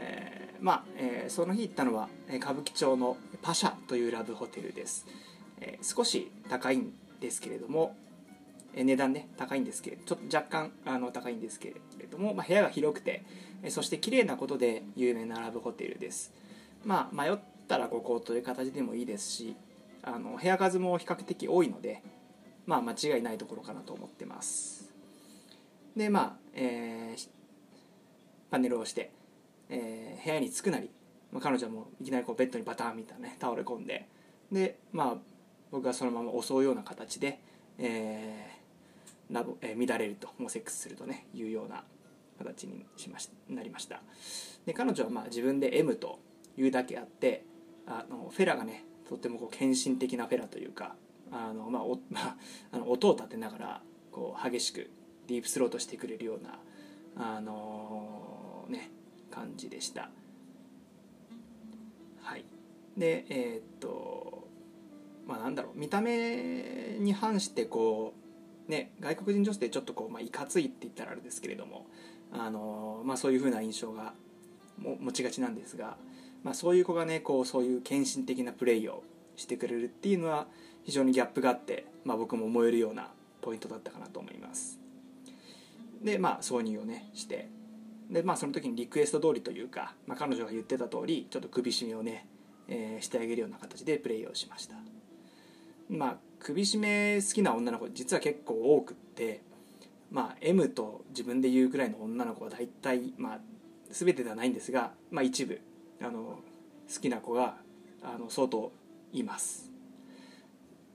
[0.00, 5.06] えー、まあ、えー、その日行ったのは歌舞伎町のパシャというラブホテルです、
[5.60, 7.94] えー、少し高いんですけれども
[8.74, 13.24] え値段ね高いんですけれどちょっと若干あの高いんですけれども、まあ、部屋が広くて
[13.62, 16.32] えそして綺麗なことで有名なラブホテルです。
[16.84, 17.38] まあ迷っ
[17.68, 19.56] たらここという形でもいいですし
[20.02, 22.02] あの部屋数も比較的多いので
[22.64, 24.90] まあ間違いないところかなと思ってます。
[25.96, 27.28] でまあ、えー、
[28.50, 29.10] パネルをして、
[29.70, 30.90] えー、部屋に着くなり、
[31.32, 34.08] まあ、彼女もいきなりこうベッドにバターンみたいなね倒れ込んで
[34.52, 35.14] でまあ
[35.70, 37.38] 僕がそのまま襲うような形で、
[37.78, 38.50] え
[39.30, 41.84] ラブ、えー、乱れるともうセックスするとねいうような
[42.38, 44.02] 形にしましなりました。
[44.66, 46.18] で彼女はまあ自分で M と
[46.56, 47.44] いうだけあって
[47.86, 50.94] あのフェラがねとってもこう献身的なフェラというか
[51.30, 52.36] あの、まあおまあ、
[52.72, 54.90] あの音を立てながらこう激しく
[55.26, 56.60] ディープスロートしてくれるような
[57.16, 58.90] あのー、ね
[59.40, 60.10] 感じでした。
[62.20, 62.44] はい。
[62.96, 64.46] でえー、っと
[65.26, 65.78] まあなんだろう。
[65.78, 71.86] 見た目に反してこうね、外国人女性ってちょっとこう、まあ、いかついって言ったらあれですけれども、
[72.32, 74.14] あのまあ、そういうふうな印象が
[74.78, 75.96] 持ちがちなんですが、
[76.44, 79.02] まあ、そういう子がねこうそういう献身的なプレーを
[79.36, 80.46] してくれるっていうのは
[80.84, 83.10] 非常にギャップがあって、まあ、僕も思えるような
[83.40, 84.78] ポイントだったかなと思います。
[86.02, 87.48] でまあ挿入をねして
[88.10, 92.26] でまあその時にリクエスト通りというか、まあ、彼女が言ってた通りちょっと首絞めをね、
[92.68, 94.74] えー、してあげるような形でプレイをしました。
[95.88, 99.42] まあ首絞め好きな女の子実は結構多くって
[100.10, 103.38] まあ M と自分で言うくらいの女の子は大体まあ
[103.90, 105.60] 全てではないんですが、まあ、一部
[106.00, 106.38] あの
[106.92, 107.56] 好きな子が
[108.02, 108.72] あの相当
[109.12, 109.70] います。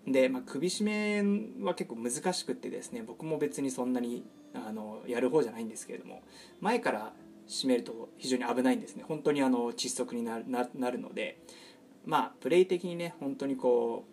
[0.07, 1.24] で、まあ、首絞め
[1.61, 4.24] は結構難しくってですね僕も別にそんなに
[4.56, 6.22] あのやる方じゃないんですけれども
[6.62, 7.14] 前から
[7.47, 9.03] 締めると非常に危ないんですね。
[9.08, 11.38] 本当にあの窒息になるなるので。
[12.06, 14.06] まあプレイ的にね本当にこ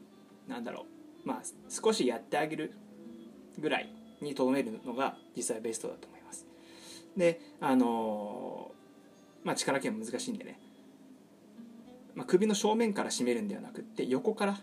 [0.49, 0.93] うなんだろう。
[1.25, 2.73] まあ、少しやってあげる
[3.59, 3.89] ぐらい
[4.21, 6.47] にとどめるのが実際ベストだと思います。
[7.17, 10.59] で、あのー、まあ、力剣難しいんでね、
[12.15, 14.59] まあ、首の正面から締めるんではなくって横から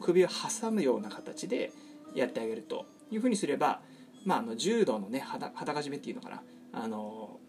[0.00, 1.72] 首を挟むような形で
[2.14, 3.80] やってあげるというふうにすれば、
[4.26, 7.40] まあ、あの柔道のね裸締めっていうのかな、あの、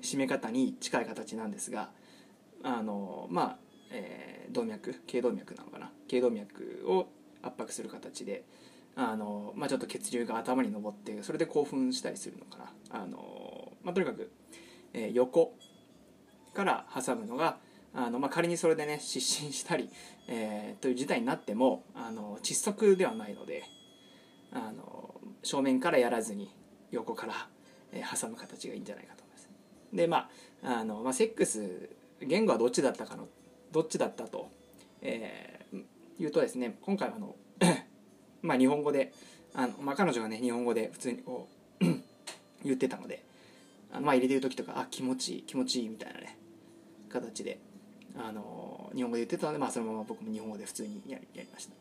[0.00, 1.90] 締め方に近い形なんですが、
[2.62, 3.58] あの、まあ、
[3.90, 5.90] えー、動脈頸動脈なのかな。
[6.08, 7.08] 頸動脈を
[7.42, 8.44] 圧迫する形で
[8.96, 12.58] あの、まあ、ちょっと血流が頭に上ってそれで興奮したりするのか
[12.90, 13.02] な。
[13.02, 14.30] あの、まあ、とにかく、
[14.92, 15.54] えー、横
[16.54, 17.58] から挟むのが
[17.94, 19.88] あの、まあ、仮にそれでね失神したり、
[20.28, 23.64] えー、という事態になってもあの窒息ではないので
[24.52, 26.50] あの正面からやらずに
[26.90, 27.48] 横から、
[27.92, 29.50] 挟む形がいいんじゃないかと思います。
[29.92, 30.28] でま
[30.62, 31.90] ああの、まあ、セックス
[32.20, 33.28] 言語はどっちだったかの
[33.72, 34.50] どっちだったと、
[35.02, 35.66] え
[36.18, 37.36] 言うとですね今回はあの
[38.42, 39.12] まあ日本語で
[39.54, 41.48] あの、まあ、彼女がね日本語で普通にこ
[41.80, 41.84] う
[42.64, 43.22] 言ってたので
[43.92, 46.36] あのまあ入れてる時とかあ気持ちいい気持ちいいみたいなね
[47.08, 47.58] 形で
[48.16, 51.74] あの日本語で言ってたので、まあ、そのまま僕も日本語で普通にやりやりました、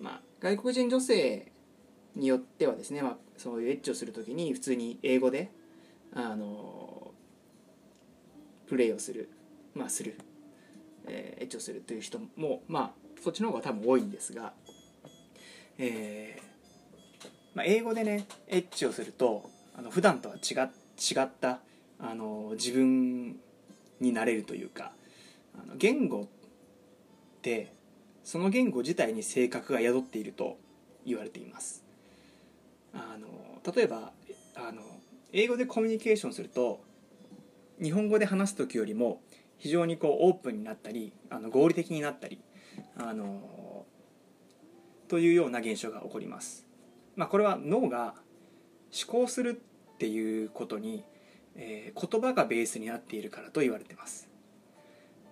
[0.00, 1.52] まあ、外国人女性
[2.16, 5.50] によってはですね、まあ、そういうエッチをする時に普通に英語で
[6.14, 7.12] あの
[8.66, 9.30] プレイをする
[9.74, 10.16] まあする、
[11.06, 14.52] えー、エッチをするという人もまあそっちの方が多分多いんですが、
[15.78, 16.54] えー
[17.54, 21.60] まあ、英語でねエッチをするとあの普段とは違違った
[21.98, 23.36] あの自分
[24.00, 24.92] になれるというか
[25.54, 26.26] あの言語っ
[27.42, 27.72] て
[28.22, 30.58] その言語自体に性格が宿っていると
[31.04, 31.83] 言われています。
[32.94, 34.12] あの例えば
[34.54, 34.82] あの
[35.32, 36.80] 英語でコミュニケーションすると
[37.82, 39.20] 日本語で話す時よりも
[39.58, 42.40] 非常にこうオープンになったりあの合理的になったり
[42.96, 43.84] あの
[45.08, 46.66] というような現象が起こります、
[47.16, 48.14] まあ、これは脳が
[49.06, 49.60] 思考する
[49.94, 51.04] っていうことに、
[51.56, 54.28] えー、言葉がベースになっているからと言われてます、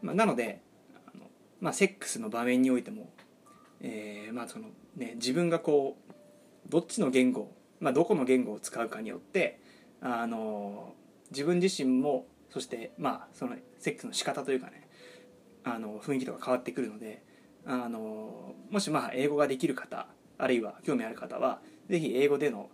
[0.03, 0.61] まあ、なので
[1.07, 1.25] あの、
[1.61, 3.11] まあ、セックスの場面においても、
[3.81, 6.02] えーまあそのね、自分がこう
[6.73, 9.61] どっちの言語、まあ、どこの言語を使うかによって
[10.01, 10.95] あの
[11.31, 14.89] 自分自身もそしてまあそのセックスの仕方というかね
[15.65, 17.23] あの雰囲気とか変わってくるので
[17.67, 20.07] あのもしまあ英語ができる方
[20.39, 21.61] あるいは興味ある方は
[21.91, 22.71] 是非英語での、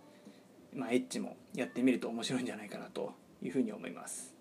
[0.73, 4.33] まあ、エッチもやってみると面白いんじゃないかなというふうに思います。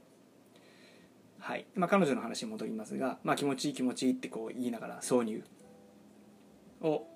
[1.40, 5.42] はいまあ、彼女の話に戻りますが、まあ、気持ちいい気持ちいいってこう言いながら挿入
[6.80, 7.06] を、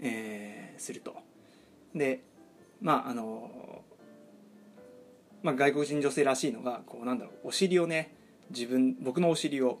[0.00, 1.21] えー、すると
[1.94, 2.22] で
[2.80, 3.82] まああの、
[5.42, 8.14] まあ、外国人女性らしいのがこうなんだろうお尻をね
[8.50, 9.80] 自分僕のお尻を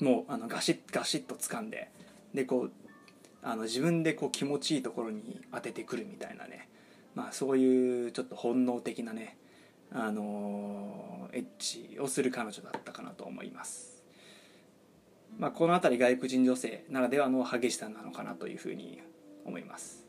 [0.00, 1.90] もうあのガシッガシッと掴んで
[2.34, 2.72] でこう
[3.42, 6.68] あの自分でこう気持ちいいところに当ててくるみたいなね、
[7.14, 9.38] まあ、そういうちょっと本能的なね
[9.92, 14.02] あのエッチをする彼女だったかなと思います、
[15.38, 19.00] まあ、この辺り外国人女性ならではの激しさなのかなというふうに
[19.44, 20.05] 思います。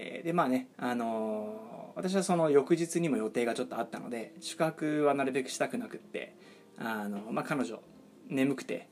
[0.00, 6.36] えー、でまあねあの私はその翌日にも予定がちょっとあったので宿泊はなるべくしたくなくって
[6.78, 7.80] あの、まあ、彼女
[8.28, 8.88] 眠くて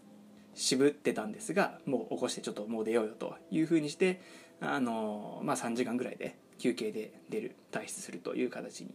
[0.55, 4.21] 渋ってたんですがもう起こしてちょっともう出ようよというふうにして
[4.61, 8.93] あの、まあ、3時間ぐらいで休憩で出る退出するという形に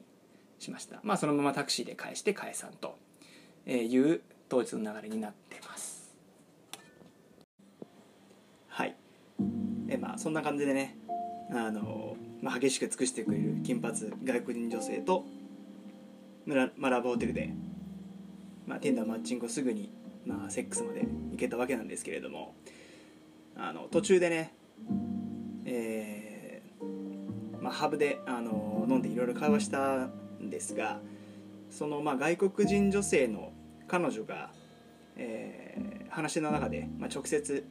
[0.60, 2.98] しました、まあ、そのままタクシーで返して解散と
[3.66, 6.12] いう当日の流れになってます。
[8.68, 8.96] はい。
[9.88, 10.98] えまあそんな感じでね
[11.52, 15.26] あの、まあ、激しく尽くしてくれる金髪外国人女性と
[16.46, 17.54] マラブホテルで
[18.72, 19.92] まあ、テンダーマッチングをすぐに、
[20.26, 22.56] まあ、セックスまで行けたわけなんですけれども
[23.58, 24.54] あの途中でね、
[25.66, 30.06] えーまあ、ハブであの飲んでいろいろ会話した
[30.42, 31.00] んですが
[31.70, 33.52] その、まあ、外国人女性の
[33.88, 34.52] 彼女が、
[35.18, 37.66] えー、話の中で、まあ、直接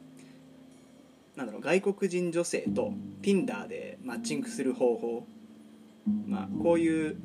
[1.35, 5.25] なんだろう外国人女性と Tinder でマッチングする方法、
[6.27, 7.17] まあ、こういう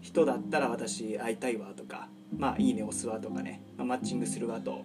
[0.00, 4.84] 人だったら私会いたいわとかまあいいね押すわとかね、まあ、マッチングするわと、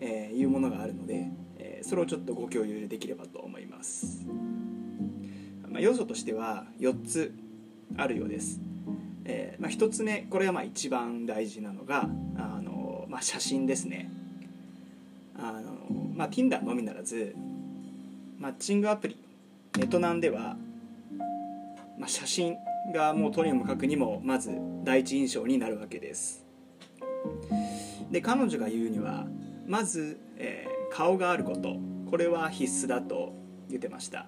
[0.00, 1.28] えー、いうものがあるので、
[1.58, 4.26] えー、それをちょっとご共有できればと思います、
[5.68, 7.34] まあ、要素としては4つ
[7.96, 8.60] あるようです、
[9.26, 14.10] えーまあ、1つ目これはまあ一番大事なのがあの、まあ、写真ですね。
[15.38, 17.34] あの、まあ、Tinder のみならず
[18.38, 19.16] マッチングアプリ
[19.76, 20.56] ネットなんでは、
[21.98, 22.56] まあ、写真
[22.92, 24.50] がもうとにもかくにもまず
[24.84, 26.44] 第一印象になるわけです。
[28.10, 29.26] で彼女が言うには
[29.66, 31.76] まず、えー、顔があること
[32.10, 33.32] これは必須だと
[33.68, 34.26] 言ってました、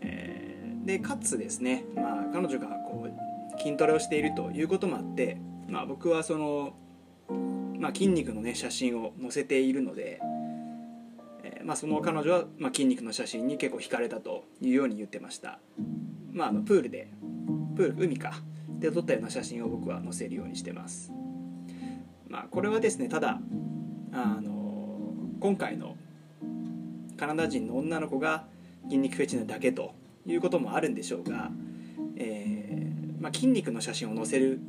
[0.00, 6.74] えー、でかつですね、まあ、彼女がこう筋トレをしているということもあって、まあ、僕はその、
[7.78, 10.20] まあ、筋肉の、ね、写真を載せているので、
[11.44, 15.58] えー、まあ、その彼女は、まあ、筋肉の写真に結構惹かれたというように言ってました、
[16.32, 17.08] まあ、あのプールで
[17.76, 18.32] プール海か
[18.78, 21.12] で撮ったような写真を僕は載せるようにしてます。
[22.28, 23.40] まあこれはですねただ
[24.12, 25.96] あの今回の
[27.16, 28.44] カナダ人の女の子が
[28.84, 29.94] 筋肉フェチなだけと
[30.26, 31.50] いうこともあるんでしょうが、
[32.16, 34.60] えー、まあ、筋肉の写真を載せる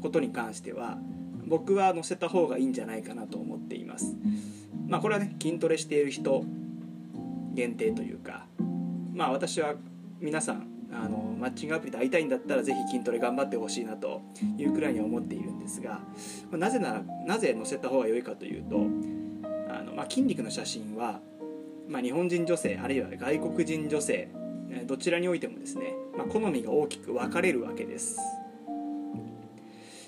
[0.00, 0.98] ことに関しては
[1.46, 4.14] 僕は載せた方がいいんじゃないかなと思っています
[4.88, 6.44] まあこれはね筋トレしている人
[7.54, 8.46] 限定というか
[9.14, 9.74] まあ私は
[10.20, 14.22] 皆さんあのマッチングアプリで会いたいんだったらぜひ筋トレ頑張ってほしいなと
[14.56, 16.00] いうくらいには思っているんですが
[16.50, 18.76] まなぜならなぜ載せた方が良いかというと
[19.68, 21.20] あの、まあ、筋肉の写真は、
[21.88, 24.30] まあ、日本人女性あるいは外国人女性
[24.86, 28.18] どちらにおいてもですね、まあ、好みが大きく分かれるわけです。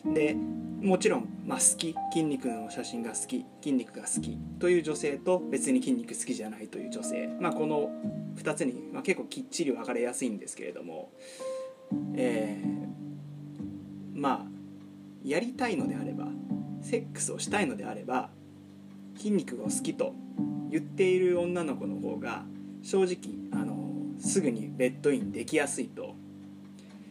[0.05, 0.37] で
[0.81, 7.91] もちろん、まあ、好き筋肉の写真が好き筋肉が好きという女性と別に筋肉好きじゃないという女性、まあ、この
[8.37, 11.11] 2つに、まあ、結構きっちり分かれやすいんですけれども、
[12.15, 14.59] えー、まあ
[15.25, 16.27] やりたいのであれば
[16.81, 18.31] セックスをしたいのであれば
[19.17, 20.15] 筋肉が好きと
[20.71, 22.45] 言っている女の子の方が
[22.83, 26.15] 正直あのすぐにベッドインできやすいと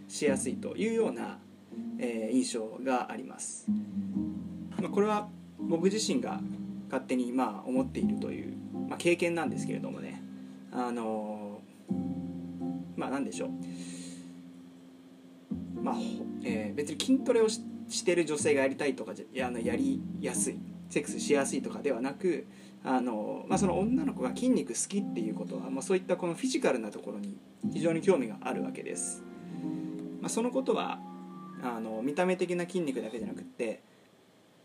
[0.07, 1.37] しやすいというような、
[1.99, 3.65] えー、印象があります、
[4.79, 6.39] まあ、これは僕自身が
[6.89, 8.55] 勝手にまあ思っているという、
[8.87, 10.21] まあ、経験なんですけれどもね。
[10.71, 11.61] あの
[12.95, 13.49] まあ何でしょう。
[15.81, 15.95] まあ、
[16.43, 20.59] えー、別に筋トレをししてる女性がやりたいとかじゃあのやりやすい
[20.89, 22.47] セックスしやすいとかではなく
[22.83, 27.37] あの、まあ、その女の子が筋肉好きっていうことは、まあ、そういったこのフィジカルなところに
[27.71, 29.23] 非常に興味があるわけです、
[30.21, 30.99] まあ、そのことは
[31.63, 33.81] あの見た目的な筋肉だけじゃなくって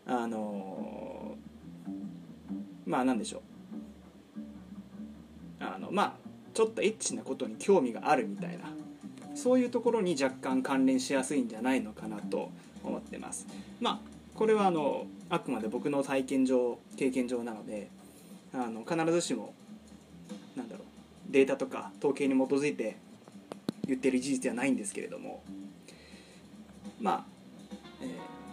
[0.06, 1.36] あの
[2.86, 3.42] まあ何でしょう。
[5.60, 6.12] あのまあ
[6.54, 8.64] ちょっとエッチなことに興味があるみたいな。
[9.34, 12.50] そういうところに若干関連しやすいんじゃないのかなと
[12.84, 13.46] 思ってます。
[13.80, 14.00] まあ
[14.34, 17.88] これはあのあくまで僕の体験上経験上なので
[18.52, 19.54] あの必ずしも
[20.54, 22.96] なんだろうデータとか統計に基づいて
[23.86, 25.42] 言ってる事実ではないんですけれども。
[27.02, 27.32] まあ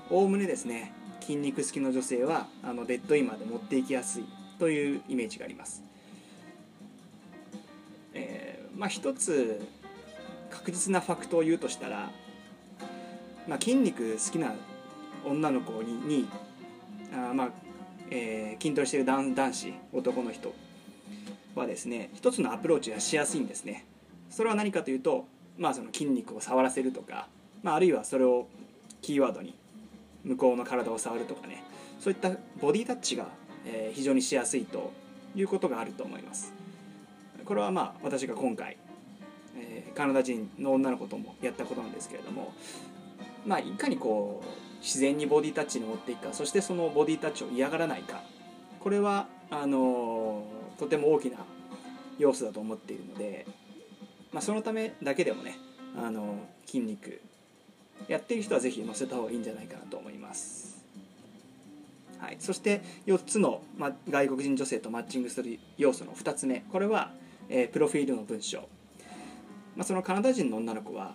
[0.10, 0.92] おおむねですね
[1.22, 4.26] 筋肉好きの女性はあのベッドインまで持っていきやすい
[4.58, 5.84] というイメージがあります、
[8.16, 9.62] えー、まあ一つ
[10.50, 12.10] 確実なファクトを言うとしたら、
[13.48, 14.56] まあ、筋肉好きな
[15.24, 16.28] 女の子にに
[17.14, 17.50] あまあ、
[18.10, 20.54] えー、筋トレしてる男男子男の人
[21.54, 23.86] はですね一つのアプローチがしやすいんですね。
[24.30, 25.28] それは何かというと、
[25.58, 27.28] まあ、その筋肉を触らせるとか、
[27.64, 28.48] まあ、あるいはそれを
[29.02, 29.56] キーワードに
[30.24, 31.64] 向こうの体を触るとかね。
[32.00, 32.32] そういった
[32.62, 33.28] ボディタッチが、
[33.66, 34.92] えー、非常にしやすいと
[35.36, 36.54] いうことがあると思います。
[37.44, 38.78] これはまあ私が今回、
[39.58, 42.54] えー、カナダ人の女の子ともやったことなんですけれども
[43.46, 48.22] まあいかにこう自然にボディタッチに持っていくかそしてそのボディタッチを嫌がらないか。
[48.80, 50.44] これはあの
[50.78, 51.38] とても大きな
[52.18, 53.46] 要素だと思っているので、
[54.32, 55.58] まあ、そのためだけでもね
[55.98, 56.36] あの
[56.66, 57.20] 筋肉
[58.08, 60.84] やってる人はぜひ乗せた方がいいんじゃないかなと思います、
[62.18, 66.64] はい、そして4つの、ま、外国人女性とマッチングする要素の2つ目。
[66.72, 67.12] これは、
[67.50, 68.68] えー、プロフィールの文章、
[69.76, 71.14] まあ、そのカナダ人の女の子は、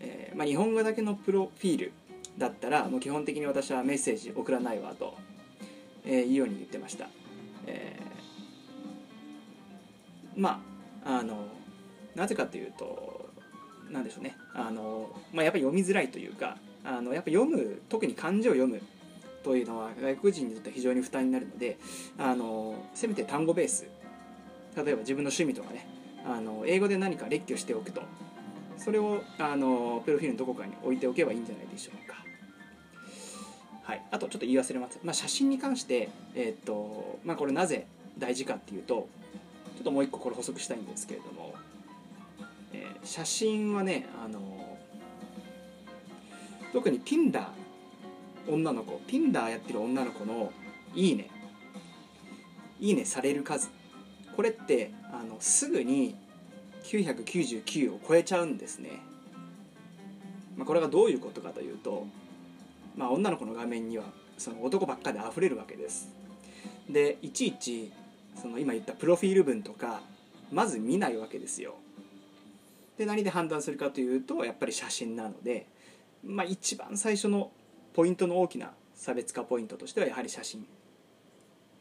[0.00, 1.92] えーまあ、日本語だけのプロフィール
[2.38, 5.16] だったらもう基本的に私はメッセージ送らないわと、
[6.04, 7.08] えー、いうように言ってました、
[7.66, 10.62] えー、ま
[11.04, 11.46] ああの
[12.14, 13.21] なぜかというと
[13.92, 14.36] 何でしょうね。
[14.54, 18.80] あの、まあ、やっぱり読みづらいというかあのやっぱ読む特に漢字を読む
[19.44, 21.78] というのは外国人にとっては非常に負担になるので
[22.18, 23.86] あのせめて単語ベース
[24.76, 25.86] 例えば自分の趣味とかね
[26.24, 28.02] あの英語で何か列挙しておくと
[28.76, 32.16] それをあのプロフィールのどこかに置いておけばいいんじゃないでしょうか。
[33.84, 37.86] はい、あとちょっと言い忘れます、まあ、写真に関して、えー、っとまあ、これなぜ
[38.16, 39.08] 大事かっていうと
[39.76, 41.51] ちょっともう一個これ補足したいんですけれども、
[42.72, 44.40] えー、写真はねあの
[46.72, 47.46] 特に Tinder
[48.48, 50.52] 女の子 Tinder やってる女の子の
[50.94, 51.30] 「いいね」
[52.80, 53.70] いいねされる数。
[54.34, 56.16] これってあのすぐに
[56.84, 59.02] 999を超えちゃうんですね、
[60.56, 62.06] まあ、これがどういうことかというと
[62.96, 64.04] まあ、女の子の画面には
[64.38, 66.08] その男ばっかで溢れるわけです。
[66.88, 67.92] でいちいち
[68.40, 70.00] その今言ったプロフィール文とか
[70.50, 71.74] まず見ないわけですよ。
[73.02, 75.66] で何で判断するかというとやっぱり写真なので、
[76.24, 77.50] まあ、一番最初の
[77.94, 80.64] ポイントの大きな差別化ポイントとしてはやはり写真、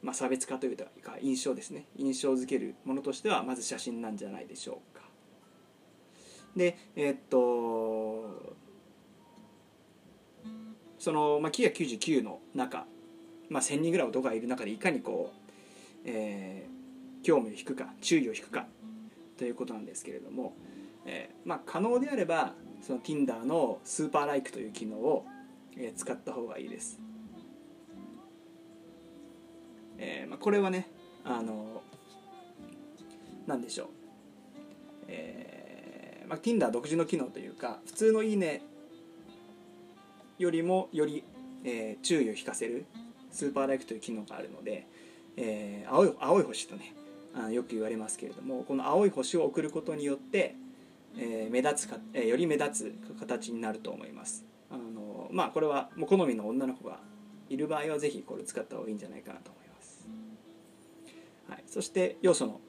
[0.01, 0.88] まあ、差別化というか
[1.22, 1.86] 印象ですね。
[1.95, 5.03] 印象づけるものとしてはまず写真なんじゃないでしょうか。
[6.55, 8.55] でえー、っと
[10.97, 12.88] その、まあ、999の中、
[13.47, 15.51] まあ、1000人ぐらい男がいる中でいかにこう、
[16.03, 18.65] えー、興味を引くか注意を引くか
[19.38, 20.55] ということなんですけれども、
[21.06, 25.26] えーまあ、可能であればその Tinder のスーパーライクという機能を、
[25.76, 26.99] えー、使った方がいいです、
[29.97, 30.88] えーまあ、これはね
[31.24, 31.82] あの
[33.47, 33.88] なんでしょう、
[35.08, 38.64] えーまあ、Tinder 独自の機能というか普通の「いいね」
[40.38, 41.24] よりもより、
[41.64, 42.86] えー、注意を引かせる
[43.32, 44.88] スーパーライクという機能があるので、
[45.38, 46.95] えー、青い青い星とね
[47.36, 50.56] あよく言われますけれどもこの青い星を送ることによって、
[51.18, 54.45] えー、目立つか、えー、より目立つ形になると思います。
[54.70, 56.99] あのまあこれはもう好みの女の子が
[57.49, 60.07] いる場合はぜひこれ使った方がいいんじゃないかなと思います、
[61.49, 62.62] はい、そして要素の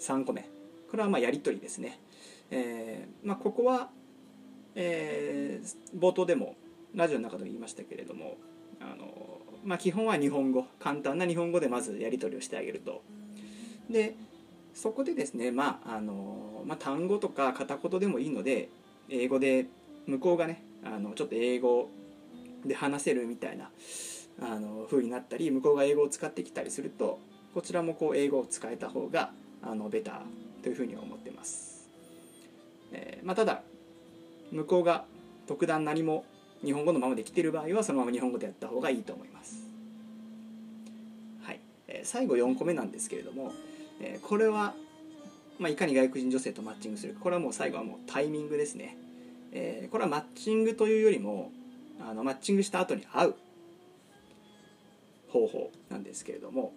[0.00, 0.48] 3個目。
[0.90, 1.98] これはまあやり取りですね、
[2.50, 3.90] えーまあ、ここは、
[4.74, 6.54] えー、冒頭でも
[6.94, 8.36] ラジオの中でも言いましたけれども
[8.80, 10.66] あの、まあ、基本は日本語。
[10.78, 13.02] 簡単な日本語でまずやり取りをしてあげると。
[13.90, 14.14] で
[14.76, 18.68] そこでですね、まああのまあ、単語とか片言でもいいので
[19.08, 19.66] 英語で
[20.06, 21.88] 向こうがねあのちょっと英語
[22.66, 23.70] で話せるみたいな
[24.42, 27.18] あの風になったり向こうが英語を使ってきたりすると
[27.54, 29.30] こちらもこう英語を使えた方が
[29.62, 31.88] あのベターというふうに思ってます、
[32.92, 33.62] えー、まあ、ただ
[34.52, 35.06] 向こうが
[35.46, 36.26] 特段何も
[36.62, 39.66] 日本語のままで来てる場合はそのまま日本語でやった方がいいと思います。
[41.42, 43.52] はい、えー、最後4個目なんですけれども、
[44.00, 44.74] えー、これは、
[45.58, 48.96] まあ、いかに外国人女性とマッチングするかこれはもう最後はもうタイミングですね、
[49.52, 51.50] えこれはマッチングというよりも
[52.00, 53.34] あのマッチングした後に会う
[55.30, 56.72] 方法なんですけれども、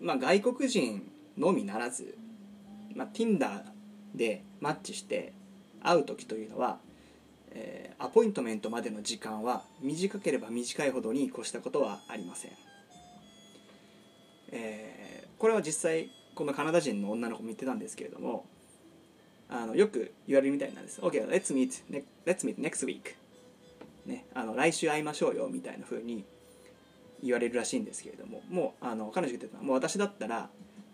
[0.00, 1.02] まあ、外国人
[1.36, 2.16] のみならず、
[2.94, 3.62] まあ、Tinder
[4.14, 5.32] でマッチして
[5.82, 6.78] 会う時というのは、
[7.52, 12.52] えー、アポイントメントまでの時間は短ければ短いほどに越したことはありません、
[14.52, 15.05] えー、
[15.38, 18.46] これは実際このカナダ人の女の子も言ってたんですけれども
[19.48, 21.00] あのよく言われるみたいなんです。
[21.00, 21.82] OK let's meet,
[22.26, 23.14] let's meet next week
[24.06, 26.24] ね、あの来週会いましょうよみたいな風に
[27.24, 30.48] 言われるらしいんですけれどももうあの彼女が言ってたのはもう私だったら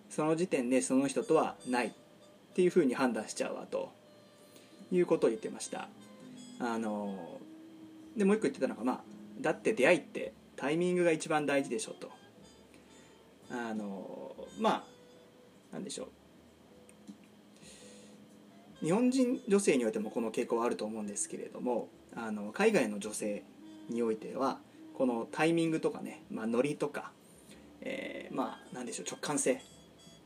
[0.08, 1.90] その時点でその人とはないっ
[2.54, 3.90] ていう風に判断しちゃうわと。
[4.92, 5.88] いうことを言ってました。
[6.60, 7.38] あの
[8.16, 9.00] でもう一個言ってたのがまあ
[9.40, 12.10] だって出会いってタイミングが一番大事でしょと。
[13.52, 14.84] あのま
[15.70, 16.06] あなんでしょう。
[18.84, 23.44] 日本人女性においてもこの傾向はあると思うんですけれどもあの海外の女性
[23.88, 24.58] においては
[24.94, 27.12] このタイミングとかね、まあ、ノリとか、
[27.80, 29.62] えー、まあ何でしょう直感性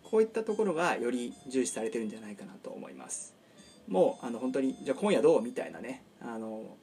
[0.02, 3.34] こういったところがより重視されてるんじゃないかなと思います。
[3.88, 6.76] もうあの本当にじゃあ今夜どうみたいなねあの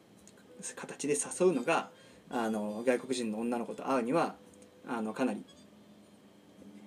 [0.76, 1.90] 形で誘うのが
[2.30, 4.36] あの外国人の女の子と会うには
[4.88, 5.44] あのかなり、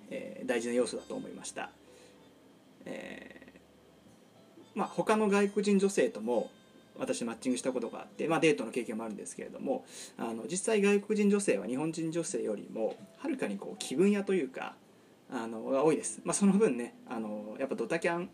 [0.09, 1.69] えー、大事な要素だと思いました、
[2.85, 6.49] えー、まあ他の外国人女性とも
[6.99, 9.85] 私マッチングしたことがあって、まあ、デートの経験もあるんですけれども
[10.17, 14.75] あの実際外国人女性は日本人女性よりもはるかにこう気分屋というか
[15.31, 18.29] あのが多いです、まあ、その分ねあのやっぱドタキャン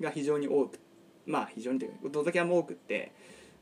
[0.00, 0.80] が非常に多く
[1.26, 3.12] まあ非常にというかドタキャンも多くって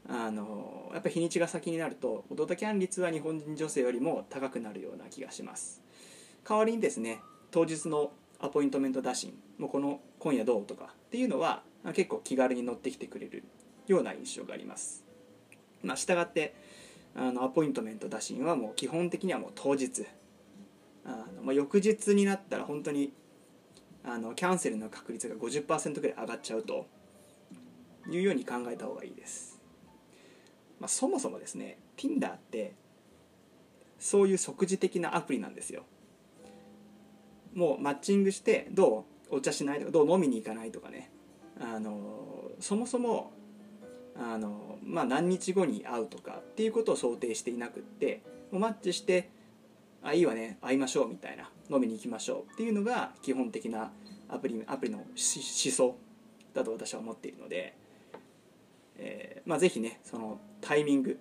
[0.08, 5.80] あのやっぱ日にちが先になるとドタキャン率は日本人女性よりも高くなるような気がします。
[6.48, 7.20] 代わりにですね
[7.52, 11.62] 当日のアポイントメント打診もうこの今夜どうとかっていうのは
[11.94, 13.44] 結構気軽に乗ってきてくれる
[13.86, 15.04] ような印象があります。
[15.82, 16.54] まあ、したがって
[17.14, 20.06] あのアポイントメント打診はもう基本的にはもう当日。
[21.04, 23.12] あの、まあ、翌日になったら本当に
[24.04, 26.86] あのキャンセルの確率が50%ぐらい上がっちゃうと
[28.08, 29.60] いうように考えた方がいいです、
[30.80, 32.74] まあ、そもそもですね Tinder って
[33.98, 35.84] そういう即時的なアプリなんですよ。
[37.54, 39.36] もうマッチングしてどう？
[39.36, 40.10] お茶しないとかどう？
[40.10, 41.10] 飲みに行かないとかね。
[41.60, 43.32] あのそもそも
[44.16, 49.30] あの、まあ、何日後に会うとかっていうことを想定していなくってもうマッチして
[50.02, 53.92] あいいわね会いましょうみたいな飲みに行きましょうっていうのが基本的な
[54.28, 55.96] アプリアプリの思想
[56.52, 57.74] だと私は思っているので、
[58.98, 61.18] えーまあ、ぜひねそのタイミング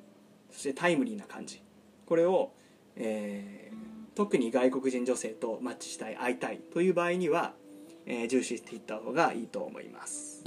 [0.50, 1.62] そしてタイムリーな感じ。
[2.06, 2.52] これを、
[2.98, 3.76] えー、
[4.16, 7.54] 特に外国人女性とマッチしたい会いたいという場合には、
[8.06, 10.44] えー、重視していった方がいいと思います。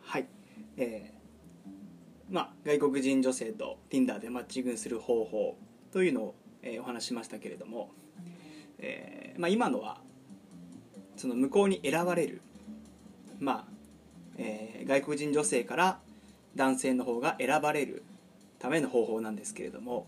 [0.00, 0.28] はい
[0.76, 5.58] えー、まあ外国人女性と Tinder でマッチングする方法
[5.92, 7.90] というのを、えー、お話しましたけれども、
[8.78, 10.00] えーまあ、今のは
[11.16, 12.40] その向こうに選ばれる、
[13.40, 13.72] まあ
[14.36, 15.98] えー、外国人女性から
[16.54, 18.04] 男性の方が選ばれる
[18.58, 20.06] ための方法なんですけれども、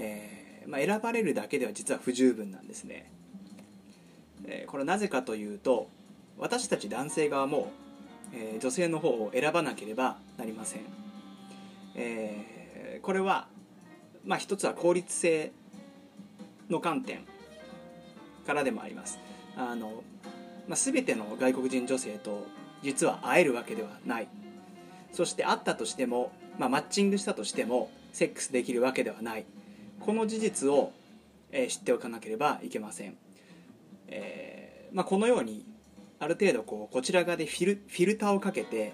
[0.00, 3.12] えーまあ、選ばれるだけでは実は不十分なんですね、
[4.44, 5.88] えー、これなぜかというと
[6.36, 7.70] 私たち男性側も
[8.32, 10.82] えー、女性の方を選ばなければなりません、
[11.94, 13.48] えー、これは、
[14.24, 15.52] まあ、一つは効率性
[16.68, 17.24] の観点
[18.46, 19.18] からでもあります。
[19.56, 20.02] あの、
[20.68, 22.46] まあ、全ての外国人女性と
[22.82, 24.28] 実は会えるわけではない。
[25.12, 29.44] そして会ったとしても、まあ、マッチングしたとしてもセックスできるわけではない。
[30.00, 30.92] この事実を、
[31.52, 33.16] えー、知っておかなければいけません、
[34.08, 35.64] えーまあ、このように
[36.18, 38.92] ある程度こうこちら側でフィルフィルターをかけて、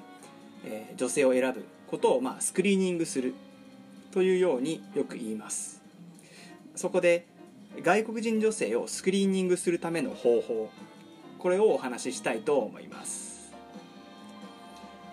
[0.65, 3.35] えー、女性を選ぶことを、まあ、スクリーニングする
[4.13, 5.83] というようによく言います。
[6.75, 7.27] そこで
[7.83, 10.71] 外国人女性をスクリーニングするための方法
[11.39, 13.53] これをお話ししたいと思います。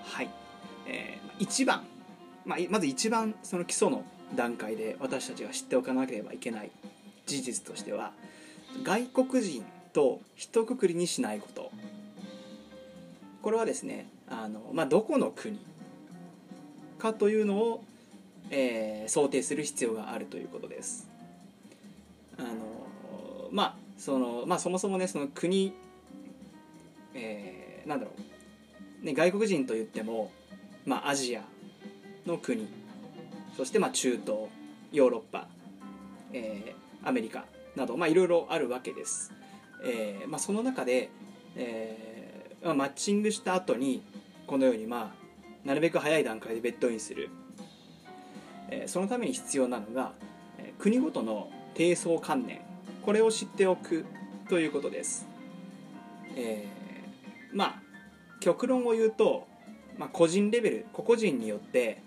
[0.03, 0.29] はい、
[0.87, 1.85] えー、1番、
[2.45, 4.03] まあ、まず一番その基礎の
[4.35, 6.71] 段階で私たちが知っておかなければいけない
[7.25, 8.11] 事実としては
[8.83, 9.63] 外国人
[9.93, 11.71] と一括りにしないこと
[13.41, 15.59] これはですねあの、まあ、どこの国
[16.97, 17.83] かというのを、
[18.49, 21.09] えー、想定する必要があるということです。
[22.37, 22.49] あの
[23.51, 25.73] まあそのまあ、そもそもねその国、
[27.13, 28.11] えー、なんだろ
[29.01, 30.31] う、ね、外国人といっても、
[30.85, 31.43] まあ、アジア
[32.25, 32.67] の国
[33.55, 34.47] そしてまあ中東
[34.91, 35.47] ヨーロッパ、
[36.33, 37.45] えー、アメリカ
[37.75, 39.33] など、まあ、いろいろあるわけです、
[39.83, 41.09] えーまあ、その中で、
[41.55, 44.03] えーまあ、マッチングした後に
[44.45, 47.29] このように、まあ、なるべく早い段階でベッドインする、
[48.69, 50.13] えー、そのために必要なのが、
[50.59, 52.61] えー、国ごとの低層観念
[53.03, 54.05] これを知っておく
[54.49, 55.25] ということです、
[56.35, 57.81] えー、まあ
[58.39, 59.47] 極論を言うと、
[59.97, 62.02] まあ、個人レベル個々人によって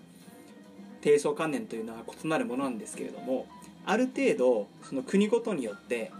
[1.01, 3.47] 低層観念というのは異なるものなんですけれども
[3.85, 6.11] ある程度その国ごとによって、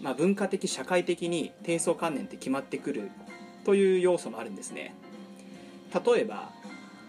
[0.00, 3.10] まあ、文化的社会的に低層観念って決まってくる
[3.64, 4.94] という要素もあるんですね。
[5.92, 6.50] 例えば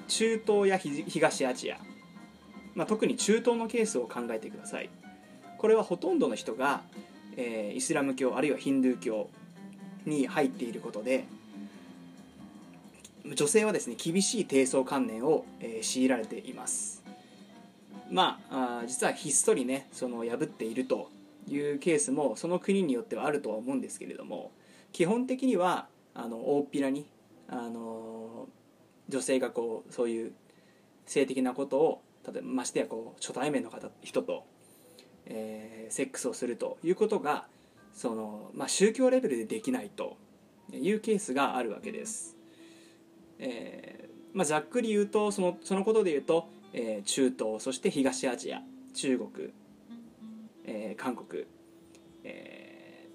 [0.08, 1.78] 中東や東アジア、
[2.74, 4.90] まあ、特に中東のケースを考えてください。
[5.58, 6.82] これはほとんどの人が、
[7.36, 9.30] えー、イスラム教あるいはヒンドゥー教
[10.06, 11.26] に入っていることで
[13.36, 16.97] 女性はですね厳しい低層観念を、えー、強いられています。
[18.12, 21.10] まあ実はひっそりねその破っていると
[21.48, 24.52] いうケースもその国によってはあるとは思うんですけれども
[24.92, 27.08] 基本的にはあの大っぴらに
[27.50, 28.48] あの
[29.10, 30.32] 女性がこうそういう
[31.06, 34.46] 性的なことを例えばましてやこう初対面の方人と、
[35.26, 37.46] えー、セックスをするということが
[37.94, 40.18] その、まあ、宗教レベルでできないと
[40.72, 42.36] いうケースがあるわけです。
[43.40, 48.62] えーまあ、ざっくり言うとそのそのことで言うとえー、中東そして東アジア
[48.94, 49.50] 中国、
[50.66, 51.46] えー、韓国、
[52.24, 53.10] え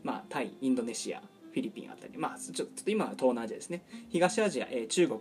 [0.00, 3.82] ーまあ、タイインドネシアフィリピンあたり、まあ、ちょっと今は東南アジアですね。
[4.10, 5.20] 東アジア、えー、中国、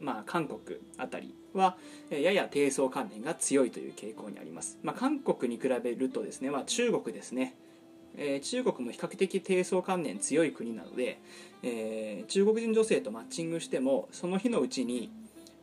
[0.00, 1.76] まあ、韓国あたりは、
[2.10, 7.54] えー、やや低層関連が強いという傾向にあります、まあ、韓国に比べるとですね、まあ、中国ですね。
[8.16, 11.20] えー、中国も比較的低層観念強い国なので、
[11.64, 15.10] えー、中国人女性とマッチングしてもその日のうちに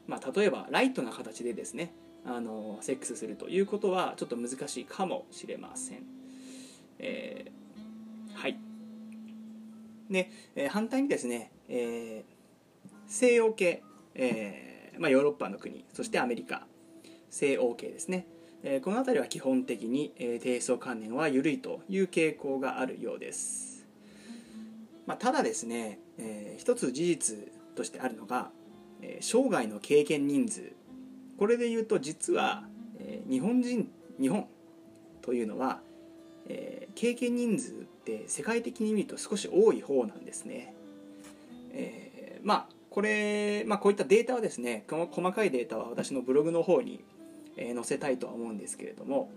[0.08, 1.94] まあ、例えばライトな形でですね
[2.26, 6.04] あのセックスするということはちょっと難しいかもしれません。
[7.00, 8.60] えー、はい。
[10.10, 13.84] で、えー、反対にですね、えー、西洋系、
[14.14, 16.68] えーまあ、ヨーロッパの国そしてアメリカ。
[17.32, 18.28] 西欧系ですね、
[18.62, 23.88] えー、この辺りは基本的に、えー、低層観念は緩いという傾向があるようです、
[25.08, 27.38] まあ、ただですね、えー、一つ事実
[27.74, 28.52] としてあるのが
[29.02, 30.74] え生涯の経験人数
[31.38, 32.64] これで言うと実は、
[33.00, 33.90] え日本人
[34.20, 34.48] 日本
[35.22, 35.80] というのは、
[36.48, 37.74] え経験人数っ
[38.06, 40.74] て世界的に見ると少し多い方なんですね。
[41.74, 47.04] えー、まあこれ、まあ、こういったデータはですね細かいデータは私のブログの方に、
[47.58, 49.32] え載せたいとは思うんですけれども、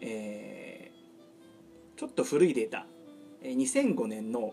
[0.00, 2.86] えー、ちょっと古いデータ
[3.42, 4.52] 2005年の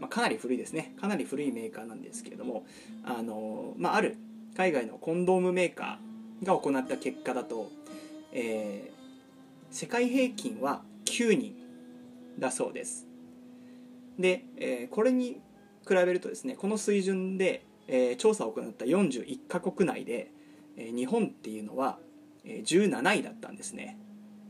[0.00, 0.94] まあ、かなり古いですね。
[1.00, 2.64] かなり古いメーカーなんですけれども
[3.04, 4.16] あの、まあ、ある
[4.56, 7.70] 海外のコンドームメーカーが行った結果だと、
[8.32, 11.54] えー、世界平均は9人
[12.38, 13.06] だそうです。
[14.18, 15.40] で、えー、これに
[15.86, 20.30] 比べるとですねこの水準で、えー、調査を行った41カ国内で、
[20.76, 21.98] えー、日本っていうのは、
[22.44, 23.98] えー、17位だったんですね。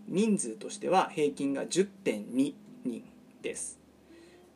[0.07, 3.05] 人数としては平均が10.2人
[3.42, 3.79] です。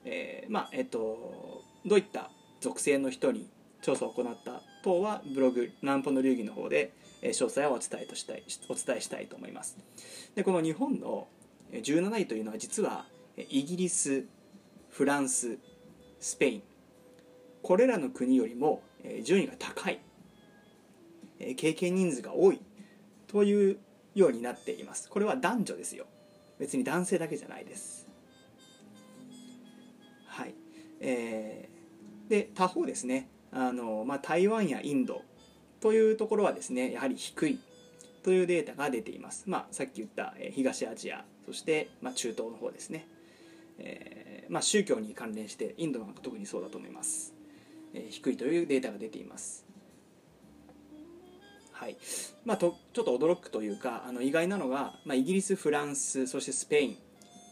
[0.04, 2.30] えー、まあえっとどういった
[2.60, 3.48] 属性の人に
[3.82, 6.92] 調査を行った等はブログ南方の流儀の方で
[7.22, 9.76] 詳細をお伝えとしたいお伝えしたいと思います。
[10.34, 11.28] でこの日本の
[11.72, 13.04] 17位というのは実は
[13.36, 14.24] イギリス
[14.90, 15.58] フランス
[16.20, 16.62] スペイン。
[17.62, 18.82] これらの国よりも
[19.22, 20.00] 順位が高い
[21.56, 22.60] 経験人数が多い
[23.26, 23.78] という
[24.14, 25.08] ようになっています。
[25.08, 26.06] これは男女ですよ。
[26.58, 28.03] 別に男性だけじゃないです。
[31.00, 35.22] えー、で他方ですねあの、まあ、台湾やインド
[35.80, 37.60] というところはですねやはり低い
[38.22, 43.06] というデータが出ています、まあ、さっき言った、東アジアそして、まあ、中東の方ですね、
[43.78, 47.34] えーまあ、宗教に関連してインドなんか特にそうだと思います、
[47.92, 49.64] えー、低いというデータが出ています。
[51.74, 51.96] はい。
[52.44, 56.96] まあ、とちょっと驚くというかあの意外なのが、まあ、イギリスフランスそしてスペイン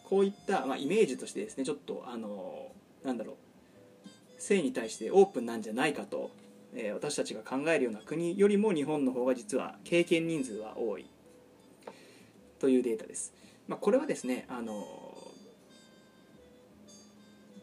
[0.09, 2.73] こういった、まあ、イメージとしてですねちょっとあの
[3.05, 3.37] なんだろう。
[4.39, 6.31] 性に対してオープンなんじゃないかと、
[6.75, 11.07] えー、私たちが考えるような国よりも日本の方が実は経験人数は多い。
[12.59, 13.35] というデータです。
[13.69, 14.87] まあ、これはですねあの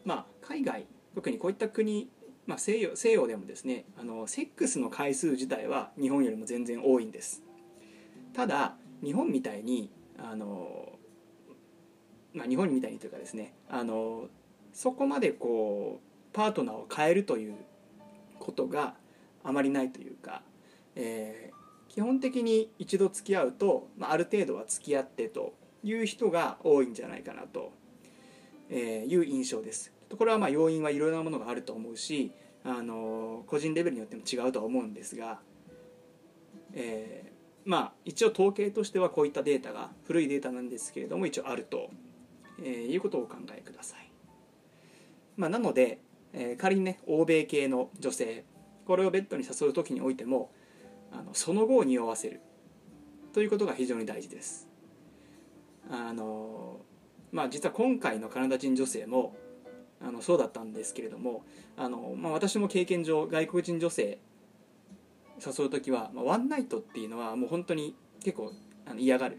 [0.04, 2.08] まあ、海外特にこういった国、
[2.46, 7.42] まあ、西洋西洋でもですねあのセックスの回数自体は日本よりも全然多いんです。
[8.34, 10.92] ただ日本みたいにあの、
[12.32, 14.28] まあ、日本みたいにというかですねあの
[14.72, 17.54] そこまでこうパートナーを変えるという
[18.38, 18.94] ことが
[19.44, 20.42] あまりないというか、
[20.96, 27.72] えー、基本的に一度付き合うと、まあ、ある程度は付き合ってという人が多いんじゃないかなと
[28.70, 29.92] いう印象です。
[30.16, 32.32] これはまあ要因はいろいろなものがあると思うし
[32.64, 35.38] あの個人レベルによっても違うとは思うんですが、
[36.74, 41.90] えー、まあ一応統計としてはこういったデータが古いデータなんですけれども一応あると、
[42.60, 44.09] えー、いうことをお考えください。
[45.36, 46.00] まあ、なので、
[46.32, 48.44] えー、仮にね欧米系の女性
[48.86, 50.50] これをベッドに誘う時においても
[51.12, 52.40] あのその後を匂わせる
[53.32, 54.68] ということが非常に大事です。
[55.90, 56.80] あの
[57.32, 59.36] まあ、実は今回のカナダ人女性も
[60.00, 61.44] あのそうだったんですけれども
[61.76, 64.18] あの、まあ、私も経験上外国人女性
[65.44, 68.52] 誘う時は、まあ、ワンナイトっていうのはもう本当に結構
[68.86, 69.38] あの嫌がる